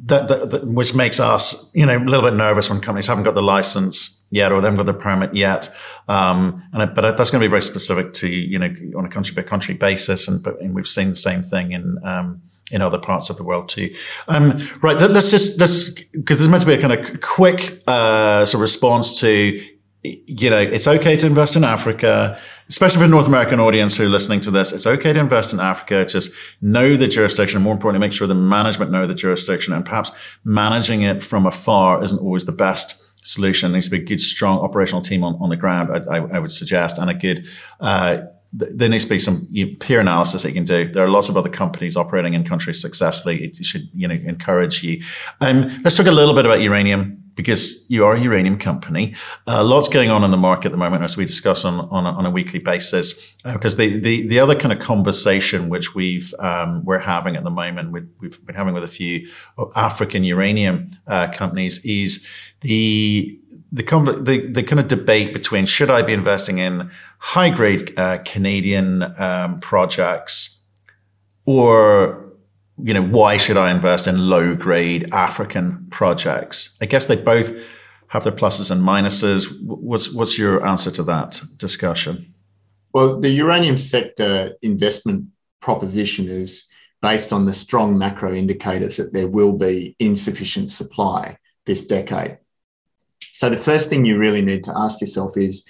that, 0.05 0.27
that, 0.29 0.49
that, 0.51 0.67
which 0.67 0.95
makes 0.95 1.19
us, 1.19 1.69
you 1.73 1.85
know, 1.85 1.97
a 1.97 1.99
little 1.99 2.29
bit 2.29 2.35
nervous 2.35 2.69
when 2.69 2.79
companies 2.79 3.07
haven't 3.07 3.25
got 3.25 3.35
the 3.35 3.43
license 3.43 4.23
yet 4.29 4.51
or 4.51 4.61
they 4.61 4.67
haven't 4.67 4.85
got 4.85 4.91
the 4.91 4.97
permit 4.97 5.35
yet. 5.35 5.69
Um, 6.07 6.63
and 6.71 6.83
it, 6.83 6.95
but 6.95 7.17
that's 7.17 7.29
going 7.29 7.41
to 7.41 7.45
be 7.45 7.49
very 7.49 7.61
specific 7.61 8.13
to, 8.13 8.29
you 8.29 8.57
know, 8.57 8.73
on 8.97 9.05
a 9.05 9.09
country 9.09 9.35
by 9.35 9.41
country 9.41 9.73
basis. 9.73 10.29
And, 10.29 10.45
and 10.47 10.73
we've 10.73 10.87
seen 10.87 11.09
the 11.09 11.15
same 11.15 11.43
thing 11.43 11.73
in, 11.73 11.97
um, 12.03 12.41
in 12.71 12.81
other 12.81 12.99
parts 12.99 13.29
of 13.29 13.35
the 13.35 13.43
world 13.43 13.67
too. 13.67 13.93
Um, 14.29 14.65
right. 14.81 14.97
Let's 14.97 15.31
just, 15.31 15.59
let's, 15.59 15.89
because 15.89 16.37
there's 16.37 16.47
meant 16.47 16.61
to 16.61 16.67
be 16.67 16.75
a 16.75 16.81
kind 16.81 16.93
of 16.93 17.19
quick, 17.19 17.83
uh, 17.85 18.45
sort 18.45 18.59
of 18.59 18.61
response 18.61 19.19
to 19.19 19.61
you 20.03 20.49
know, 20.49 20.59
it's 20.59 20.87
okay 20.87 21.17
to 21.17 21.27
invest 21.27 21.57
in 21.57 21.63
Africa, 21.63 22.39
especially 22.69 23.01
for 23.01 23.07
North 23.07 23.27
American 23.27 23.59
audience 23.59 23.97
who 23.97 24.05
are 24.05 24.09
listening 24.09 24.39
to 24.41 24.51
this. 24.51 24.71
It's 24.71 24.87
okay 24.87 25.11
to 25.11 25.19
invest 25.19 25.51
in 25.51 25.59
Africa. 25.59 26.05
Just 26.05 26.31
know 26.61 26.95
the 26.95 27.07
jurisdiction 27.07 27.57
and 27.57 27.63
more 27.65 27.73
importantly, 27.73 28.07
make 28.07 28.13
sure 28.13 28.25
the 28.25 28.35
management 28.35 28.91
know 28.91 29.05
the 29.05 29.13
jurisdiction 29.13 29.73
and 29.73 29.85
perhaps 29.85 30.11
managing 30.45 31.01
it 31.01 31.21
from 31.21 31.45
afar 31.45 32.01
isn't 32.03 32.19
always 32.19 32.45
the 32.45 32.53
best 32.53 33.03
solution. 33.23 33.71
There 33.71 33.77
needs 33.77 33.87
to 33.87 33.91
be 33.91 34.01
a 34.01 34.05
good, 34.05 34.21
strong 34.21 34.59
operational 34.59 35.01
team 35.01 35.23
on, 35.23 35.35
on 35.41 35.49
the 35.49 35.57
ground, 35.57 35.89
I, 35.91 36.17
I, 36.17 36.35
I 36.35 36.39
would 36.39 36.51
suggest, 36.51 36.97
and 36.97 37.09
a 37.09 37.13
good, 37.13 37.47
uh, 37.81 38.19
there 38.53 38.89
needs 38.89 39.03
to 39.03 39.09
be 39.09 39.19
some 39.19 39.47
peer 39.79 39.99
analysis 39.99 40.43
that 40.43 40.49
you 40.49 40.55
can 40.55 40.63
do. 40.63 40.91
There 40.91 41.03
are 41.03 41.09
lots 41.09 41.29
of 41.29 41.37
other 41.37 41.49
companies 41.49 41.95
operating 41.95 42.33
in 42.33 42.43
countries 42.45 42.81
successfully. 42.81 43.43
It 43.43 43.63
should, 43.63 43.89
you 43.93 44.07
know, 44.07 44.15
encourage 44.15 44.81
you. 44.81 45.03
Um, 45.41 45.69
let's 45.83 45.95
talk 45.95 46.07
a 46.07 46.11
little 46.11 46.33
bit 46.33 46.45
about 46.45 46.61
uranium 46.61 47.18
because 47.39 47.89
you 47.89 48.03
are 48.03 48.15
a 48.15 48.19
uranium 48.19 48.57
company. 48.57 49.15
Uh, 49.47 49.63
lots 49.63 49.87
going 49.87 50.09
on 50.09 50.25
in 50.25 50.31
the 50.31 50.35
market 50.35 50.65
at 50.65 50.71
the 50.73 50.77
moment, 50.77 51.05
as 51.05 51.15
we 51.15 51.23
discuss 51.23 51.63
on 51.63 51.87
on 51.89 52.05
a, 52.05 52.09
on 52.09 52.25
a 52.25 52.29
weekly 52.29 52.59
basis. 52.59 53.13
Uh, 53.45 53.53
because 53.53 53.77
the, 53.77 53.97
the 53.97 54.27
the 54.27 54.37
other 54.37 54.55
kind 54.55 54.73
of 54.73 54.79
conversation 54.79 55.69
which 55.69 55.95
we've 55.95 56.33
um, 56.39 56.83
we're 56.83 56.99
having 56.99 57.37
at 57.37 57.45
the 57.45 57.49
moment, 57.49 57.93
we, 57.93 58.01
we've 58.19 58.45
been 58.45 58.55
having 58.55 58.73
with 58.73 58.83
a 58.83 58.89
few 58.89 59.25
African 59.77 60.25
uranium 60.25 60.89
uh, 61.07 61.31
companies, 61.31 61.79
is 61.85 62.27
the 62.59 63.39
the, 63.71 63.83
the, 63.83 64.51
the 64.51 64.63
kind 64.63 64.81
of 64.81 64.89
debate 64.89 65.31
between 65.31 65.65
should 65.65 65.89
I 65.89 66.01
be 66.01 66.11
investing 66.11 66.57
in 66.57 66.91
high 67.19 67.51
grade 67.51 67.97
uh, 67.97 68.17
Canadian 68.25 69.03
um, 69.17 69.61
projects 69.61 70.59
or 71.45 72.28
you 72.83 72.93
know, 72.93 73.03
why 73.03 73.37
should 73.37 73.57
I 73.57 73.71
invest 73.71 74.07
in 74.07 74.29
low 74.29 74.55
grade 74.55 75.09
African 75.13 75.87
projects? 75.89 76.77
I 76.81 76.85
guess 76.85 77.07
they 77.07 77.15
both 77.15 77.53
have 78.07 78.23
their 78.23 78.33
pluses 78.33 78.71
and 78.71 78.81
minuses. 78.81 79.47
What's, 79.61 80.11
what's 80.11 80.37
your 80.37 80.65
answer 80.65 80.91
to 80.91 81.03
that 81.03 81.41
discussion? 81.57 82.33
Well, 82.93 83.19
the 83.19 83.29
uranium 83.29 83.77
sector 83.77 84.55
investment 84.61 85.27
proposition 85.61 86.27
is 86.27 86.67
based 87.01 87.31
on 87.31 87.45
the 87.45 87.53
strong 87.53 87.97
macro 87.97 88.33
indicators 88.33 88.97
that 88.97 89.13
there 89.13 89.27
will 89.27 89.53
be 89.53 89.95
insufficient 89.99 90.71
supply 90.71 91.37
this 91.65 91.85
decade. 91.85 92.37
So 93.31 93.49
the 93.49 93.57
first 93.57 93.89
thing 93.89 94.05
you 94.05 94.17
really 94.17 94.41
need 94.41 94.63
to 94.65 94.73
ask 94.75 94.99
yourself 95.01 95.37
is 95.37 95.65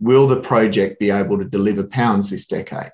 will 0.00 0.26
the 0.26 0.40
project 0.40 0.98
be 0.98 1.10
able 1.10 1.38
to 1.38 1.44
deliver 1.44 1.84
pounds 1.84 2.30
this 2.30 2.46
decade? 2.46 2.92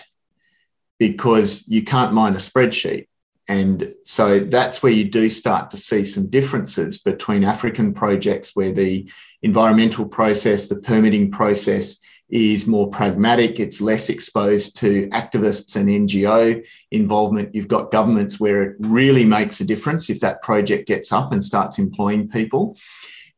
Because 0.99 1.67
you 1.69 1.83
can't 1.83 2.12
mine 2.12 2.35
a 2.35 2.38
spreadsheet. 2.38 3.07
And 3.48 3.94
so 4.02 4.38
that's 4.38 4.83
where 4.83 4.92
you 4.92 5.05
do 5.05 5.28
start 5.28 5.70
to 5.70 5.76
see 5.76 6.05
some 6.05 6.31
differences 6.31 6.98
between 6.98 7.44
African 7.44 7.92
projects 7.92 8.55
where 8.55 8.72
the 8.72 9.11
environmental 9.42 10.07
process, 10.07 10.68
the 10.68 10.81
permitting 10.81 11.31
process 11.31 11.98
is 12.31 12.66
more 12.66 12.88
pragmatic, 12.88 13.61
it's 13.61 13.81
less 13.81 14.09
exposed 14.09 14.78
to 14.78 15.07
activists 15.11 15.76
and 15.76 15.88
NGO 15.88 16.66
involvement. 16.90 17.55
You've 17.55 17.68
got 17.68 17.90
governments 17.90 18.40
where 18.40 18.62
it 18.62 18.76
really 18.78 19.24
makes 19.24 19.61
a 19.61 19.66
difference 19.66 20.09
if 20.09 20.20
that 20.20 20.40
project 20.40 20.88
gets 20.88 21.12
up 21.12 21.33
and 21.33 21.44
starts 21.44 21.78
employing 21.78 22.28
people. 22.28 22.78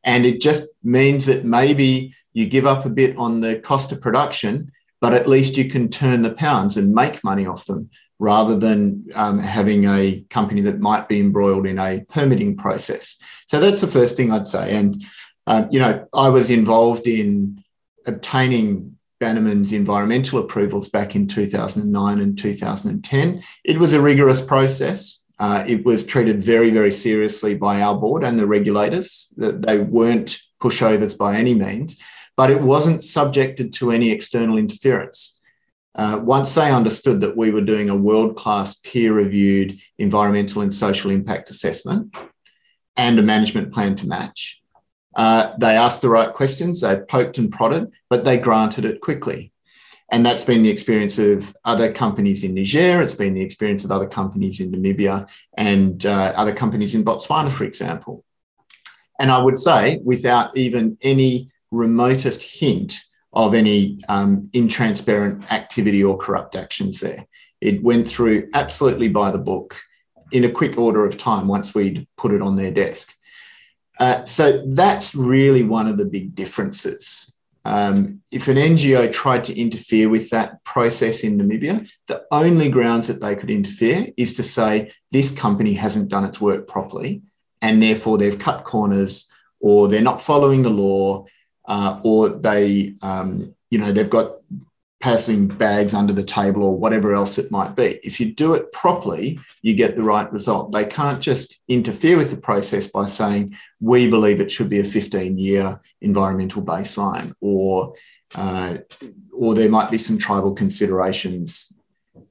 And 0.05 0.25
it 0.25 0.39
just 0.39 0.69
means 0.81 1.25
that 1.25 1.43
maybe 1.43 2.13
you 2.31 2.45
give 2.45 2.65
up 2.65 2.85
a 2.85 2.89
bit 2.89 3.17
on 3.17 3.39
the 3.39 3.59
cost 3.59 3.91
of 3.91 3.99
production, 3.99 4.71
but 5.01 5.13
at 5.13 5.27
least 5.27 5.57
you 5.57 5.69
can 5.69 5.89
turn 5.89 6.21
the 6.21 6.33
pounds 6.33 6.77
and 6.77 6.93
make 6.93 7.23
money 7.23 7.45
off 7.45 7.65
them 7.65 7.89
rather 8.19 8.57
than 8.57 9.05
um, 9.15 9.39
having 9.39 9.85
a 9.85 10.23
company 10.29 10.61
that 10.61 10.79
might 10.79 11.07
be 11.07 11.19
embroiled 11.19 11.67
in 11.67 11.77
a 11.79 12.03
permitting 12.09 12.55
process. 12.55 13.17
So 13.47 13.59
that's 13.59 13.81
the 13.81 13.87
first 13.87 14.15
thing 14.15 14.31
I'd 14.31 14.47
say. 14.47 14.75
And, 14.75 15.03
uh, 15.47 15.65
you 15.69 15.79
know, 15.79 16.07
I 16.13 16.29
was 16.29 16.49
involved 16.49 17.07
in 17.07 17.61
obtaining 18.07 18.97
Bannerman's 19.19 19.73
environmental 19.73 20.39
approvals 20.39 20.89
back 20.89 21.15
in 21.15 21.27
2009 21.27 22.19
and 22.19 22.37
2010. 22.37 23.43
It 23.63 23.79
was 23.79 23.93
a 23.93 24.01
rigorous 24.01 24.41
process. 24.41 25.21
Uh, 25.39 25.63
it 25.67 25.85
was 25.85 26.05
treated 26.05 26.43
very, 26.43 26.69
very 26.69 26.91
seriously 26.91 27.55
by 27.55 27.81
our 27.81 27.97
board 27.97 28.23
and 28.23 28.39
the 28.39 28.47
regulators. 28.47 29.33
That 29.37 29.61
they 29.61 29.79
weren't 29.79 30.39
pushovers 30.61 31.17
by 31.17 31.35
any 31.35 31.53
means, 31.53 32.01
but 32.37 32.49
it 32.49 32.61
wasn't 32.61 33.03
subjected 33.03 33.73
to 33.73 33.91
any 33.91 34.11
external 34.11 34.57
interference. 34.57 35.39
Uh, 35.95 36.19
once 36.21 36.53
they 36.53 36.71
understood 36.71 37.21
that 37.21 37.37
we 37.37 37.51
were 37.51 37.61
doing 37.61 37.89
a 37.89 37.95
world 37.95 38.35
class 38.35 38.75
peer 38.75 39.13
reviewed 39.13 39.79
environmental 39.97 40.61
and 40.61 40.73
social 40.73 41.09
impact 41.09 41.49
assessment 41.49 42.13
and 42.97 43.17
a 43.17 43.21
management 43.21 43.73
plan 43.73 43.95
to 43.95 44.05
match, 44.05 44.61
uh, 45.15 45.53
they 45.57 45.77
asked 45.77 46.01
the 46.01 46.09
right 46.09 46.33
questions, 46.33 46.81
they 46.81 46.97
poked 46.97 47.37
and 47.37 47.51
prodded, 47.51 47.91
but 48.09 48.25
they 48.25 48.37
granted 48.37 48.83
it 48.83 48.99
quickly. 48.99 49.53
And 50.11 50.25
that's 50.25 50.43
been 50.43 50.61
the 50.61 50.69
experience 50.69 51.17
of 51.17 51.55
other 51.63 51.91
companies 51.91 52.43
in 52.43 52.53
Niger. 52.53 53.01
It's 53.01 53.15
been 53.15 53.33
the 53.33 53.41
experience 53.41 53.83
of 53.85 53.91
other 53.91 54.07
companies 54.07 54.59
in 54.59 54.71
Namibia 54.71 55.29
and 55.57 56.05
uh, 56.05 56.33
other 56.35 56.53
companies 56.53 56.93
in 56.93 57.03
Botswana, 57.03 57.51
for 57.51 57.63
example. 57.63 58.23
And 59.19 59.31
I 59.31 59.41
would 59.41 59.57
say, 59.57 60.01
without 60.03 60.55
even 60.57 60.97
any 61.01 61.49
remotest 61.71 62.41
hint 62.43 63.04
of 63.35 63.53
any 63.53 63.99
um, 64.07 64.49
intransparent 64.53 65.51
activity 65.51 66.03
or 66.03 66.17
corrupt 66.17 66.55
actions 66.55 66.99
there, 66.99 67.25
it 67.61 67.83
went 67.83 68.07
through 68.07 68.49
absolutely 68.53 69.09
by 69.09 69.31
the 69.31 69.37
book 69.37 69.75
in 70.31 70.45
a 70.45 70.51
quick 70.51 70.77
order 70.77 71.05
of 71.05 71.17
time 71.17 71.47
once 71.47 71.75
we'd 71.75 72.07
put 72.17 72.31
it 72.31 72.41
on 72.41 72.55
their 72.55 72.71
desk. 72.71 73.15
Uh, 73.99 74.23
so 74.23 74.63
that's 74.67 75.15
really 75.15 75.63
one 75.63 75.87
of 75.87 75.97
the 75.97 76.05
big 76.05 76.35
differences. 76.35 77.31
Um, 77.63 78.21
if 78.31 78.47
an 78.47 78.57
NGO 78.57 79.11
tried 79.11 79.43
to 79.45 79.59
interfere 79.59 80.07
with 80.07 80.29
that 80.29 80.63
process 80.63 81.23
in 81.23 81.37
Namibia, 81.37 81.89
the 82.07 82.23
only 82.31 82.69
grounds 82.69 83.07
that 83.07 83.21
they 83.21 83.35
could 83.35 83.49
interfere 83.49 84.07
is 84.17 84.35
to 84.35 84.43
say 84.43 84.91
this 85.11 85.31
company 85.31 85.73
hasn't 85.73 86.09
done 86.09 86.25
its 86.25 86.39
work 86.39 86.67
properly 86.67 87.23
and 87.61 87.81
therefore 87.81 88.17
they've 88.17 88.37
cut 88.37 88.63
corners 88.63 89.27
or 89.61 89.87
they're 89.87 90.01
not 90.01 90.21
following 90.21 90.61
the 90.61 90.69
law 90.69 91.25
uh, 91.67 91.99
or 92.03 92.29
they, 92.29 92.95
um, 93.01 93.53
you 93.69 93.79
know, 93.79 93.91
they've 93.91 94.09
got 94.09 94.37
passing 95.05 95.47
bags 95.47 95.93
under 95.93 96.13
the 96.13 96.23
table 96.23 96.65
or 96.65 96.79
whatever 96.79 97.13
else 97.13 97.37
it 97.37 97.51
might 97.51 97.75
be. 97.75 97.99
If 98.03 98.19
you 98.19 98.33
do 98.33 98.55
it 98.55 98.71
properly, 98.71 99.39
you 99.61 99.75
get 99.75 99.95
the 99.95 100.03
right 100.03 100.31
result. 100.31 100.71
They 100.71 100.85
can't 100.85 101.21
just 101.21 101.59
interfere 101.67 102.17
with 102.17 102.31
the 102.31 102.37
process 102.37 102.87
by 102.87 103.05
saying, 103.05 103.55
we 103.79 104.09
believe 104.09 104.41
it 104.41 104.49
should 104.49 104.69
be 104.69 104.79
a 104.79 104.83
15 104.83 105.37
year 105.37 105.79
environmental 106.01 106.63
baseline, 106.63 107.33
or, 107.39 107.93
uh, 108.33 108.77
or 109.31 109.53
there 109.53 109.69
might 109.69 109.91
be 109.91 109.99
some 109.99 110.17
tribal 110.17 110.53
considerations 110.53 111.71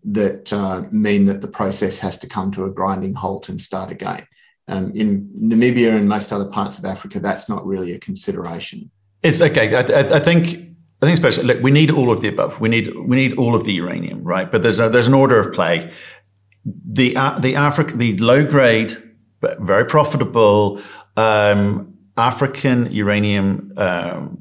that 0.05 0.53
uh, 0.53 0.83
mean 0.90 1.27
that 1.27 1.42
the 1.42 1.49
process 1.49 1.99
has 1.99 2.18
to 2.18 2.27
come 2.27 2.51
to 2.53 2.64
a 2.64 2.70
grinding 2.70 3.14
halt 3.14 3.49
and 3.49 3.61
start 3.61 3.90
again. 3.90 4.27
Um, 4.66 4.90
in 4.97 5.31
Namibia 5.40 5.97
and 5.97 6.09
most 6.09 6.33
other 6.33 6.49
parts 6.49 6.79
of 6.79 6.85
Africa, 6.85 7.20
that's 7.20 7.49
not 7.49 7.66
really 7.66 7.92
a 7.92 8.01
consideration. 8.01 8.90
It's 9.24 9.40
okay. 9.40 9.74
I, 9.74 9.80
I 9.80 10.20
think 10.20 10.64
I 11.02 11.06
think 11.06 11.18
especially 11.18 11.44
look, 11.44 11.62
we 11.62 11.70
need 11.70 11.90
all 11.90 12.12
of 12.12 12.20
the 12.20 12.28
above. 12.28 12.60
We 12.60 12.68
need 12.68 12.94
we 12.94 13.16
need 13.16 13.37
all 13.38 13.54
of 13.54 13.64
the 13.64 13.72
uranium, 13.72 14.22
right? 14.22 14.50
But 14.50 14.62
there's 14.62 14.78
a, 14.78 14.88
there's 14.88 15.06
an 15.06 15.14
order 15.14 15.40
of 15.40 15.54
play. 15.54 15.90
The 16.64 17.16
uh, 17.16 17.38
the 17.38 17.56
Africa 17.56 17.96
the 17.96 18.16
low 18.18 18.44
grade 18.44 18.96
but 19.40 19.60
very 19.60 19.84
profitable 19.84 20.80
um, 21.16 21.94
African 22.16 22.90
uranium 22.90 23.72
um, 23.76 24.38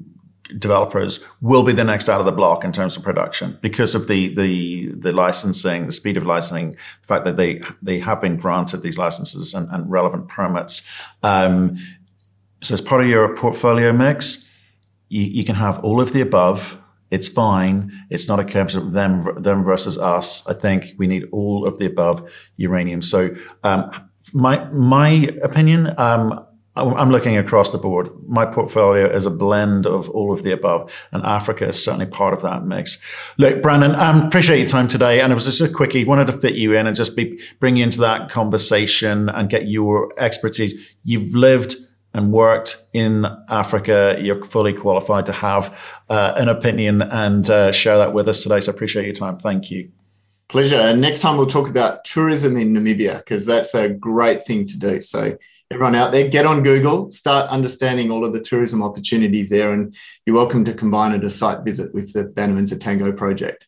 developers 0.58 1.20
will 1.42 1.64
be 1.64 1.74
the 1.74 1.84
next 1.84 2.08
out 2.08 2.20
of 2.20 2.26
the 2.26 2.32
block 2.32 2.64
in 2.64 2.72
terms 2.72 2.96
of 2.96 3.04
production 3.04 3.58
because 3.62 3.96
of 3.96 4.08
the 4.08 4.34
the 4.36 4.92
the 4.96 5.12
licensing, 5.12 5.86
the 5.86 5.92
speed 5.92 6.18
of 6.18 6.26
licensing, 6.26 6.72
the 6.72 7.08
fact 7.08 7.26
that 7.26 7.38
they 7.38 7.62
they 7.82 8.00
have 8.00 8.22
been 8.22 8.38
granted 8.38 8.82
these 8.82 8.98
licenses 8.98 9.54
and, 9.54 9.68
and 9.72 9.90
relevant 9.90 10.28
permits. 10.28 10.88
Um, 11.24 11.78
so 12.62 12.74
as 12.74 12.82
part 12.82 13.02
of 13.02 13.10
your 13.10 13.36
portfolio 13.36 13.92
mix, 13.92 14.48
you, 15.14 15.26
you 15.26 15.44
can 15.44 15.56
have 15.56 15.80
all 15.84 16.02
of 16.02 16.12
the 16.12 16.22
above. 16.22 16.78
It's 17.12 17.28
fine. 17.28 17.92
It's 18.10 18.28
not 18.28 18.40
a 18.40 18.44
case 18.44 18.74
of 18.74 18.94
them, 18.94 19.42
them 19.42 19.64
versus 19.64 19.98
us. 20.00 20.46
I 20.48 20.54
think 20.54 20.96
we 20.98 21.06
need 21.06 21.26
all 21.32 21.68
of 21.68 21.78
the 21.78 21.86
above 21.86 22.50
uranium. 22.58 23.04
So, 23.04 23.36
um, 23.64 23.92
my, 24.34 24.66
my 24.72 25.30
opinion, 25.44 25.94
um, 26.00 26.44
I'm 26.76 27.12
looking 27.12 27.38
across 27.38 27.70
the 27.70 27.78
board. 27.78 28.10
My 28.28 28.48
portfolio 28.48 29.06
is 29.06 29.28
a 29.28 29.30
blend 29.30 29.86
of 29.86 30.10
all 30.10 30.34
of 30.34 30.42
the 30.42 30.52
above, 30.52 30.92
and 31.12 31.24
Africa 31.24 31.68
is 31.68 31.84
certainly 31.84 32.08
part 32.08 32.34
of 32.34 32.42
that 32.42 32.66
mix. 32.66 32.98
Look, 33.38 33.62
Brandon, 33.62 33.94
um, 33.94 34.24
appreciate 34.24 34.58
your 34.58 34.68
time 34.68 34.88
today, 34.88 35.22
and 35.22 35.32
it 35.32 35.36
was 35.36 35.46
just 35.46 35.62
a 35.62 35.70
quickie. 35.70 36.04
Wanted 36.04 36.26
to 36.28 36.34
fit 36.34 36.56
you 36.56 36.74
in 36.74 36.88
and 36.88 36.96
just 36.96 37.16
be 37.16 37.40
bring 37.60 37.76
you 37.76 37.84
into 37.84 38.00
that 38.00 38.32
conversation 38.32 39.30
and 39.30 39.52
get 39.52 39.68
your 39.68 40.12
expertise. 40.18 40.96
You've 41.04 41.36
lived 41.36 41.76
and 42.14 42.32
worked 42.32 42.84
in 42.94 43.26
Africa, 43.50 44.18
you're 44.20 44.44
fully 44.46 44.74
qualified 44.74 45.26
to 45.26 45.32
have 45.32 45.78
uh, 46.10 46.34
an 46.36 46.48
opinion 46.50 47.02
and 47.02 47.50
uh, 47.50 47.72
share 47.72 47.98
that 47.98 48.14
with 48.14 48.28
us 48.28 48.44
today. 48.44 48.62
So 48.62 48.72
I 48.72 48.76
appreciate 48.76 49.06
your 49.06 49.16
time. 49.16 49.38
Thank 49.38 49.72
you. 49.72 49.92
Pleasure. 50.50 50.76
And 50.76 51.02
next 51.02 51.20
time 51.20 51.38
we'll 51.38 51.48
talk 51.48 51.70
about 51.70 52.04
tourism 52.04 52.58
in 52.58 52.74
Namibia 52.74 53.18
because 53.18 53.46
that's 53.46 53.74
a 53.74 53.90
great 53.90 54.44
thing 54.44 54.68
to 54.68 54.78
do. 54.78 55.02
So 55.02 55.36
everyone 55.72 55.96
out 55.96 56.12
there, 56.12 56.28
get 56.28 56.46
on 56.46 56.62
Google, 56.62 57.10
start 57.10 57.50
understanding 57.50 58.12
all 58.12 58.24
of 58.24 58.34
the 58.34 58.42
tourism 58.42 58.84
opportunities 58.84 59.50
there, 59.50 59.74
and 59.74 59.96
you're 60.26 60.36
welcome 60.36 60.64
to 60.66 60.74
combine 60.74 61.14
it 61.14 61.24
a 61.24 61.30
site 61.30 61.64
visit 61.64 61.94
with 61.94 62.14
the 62.14 62.26
Bannerman's 62.26 62.72
Etango 62.72 63.16
project. 63.18 63.68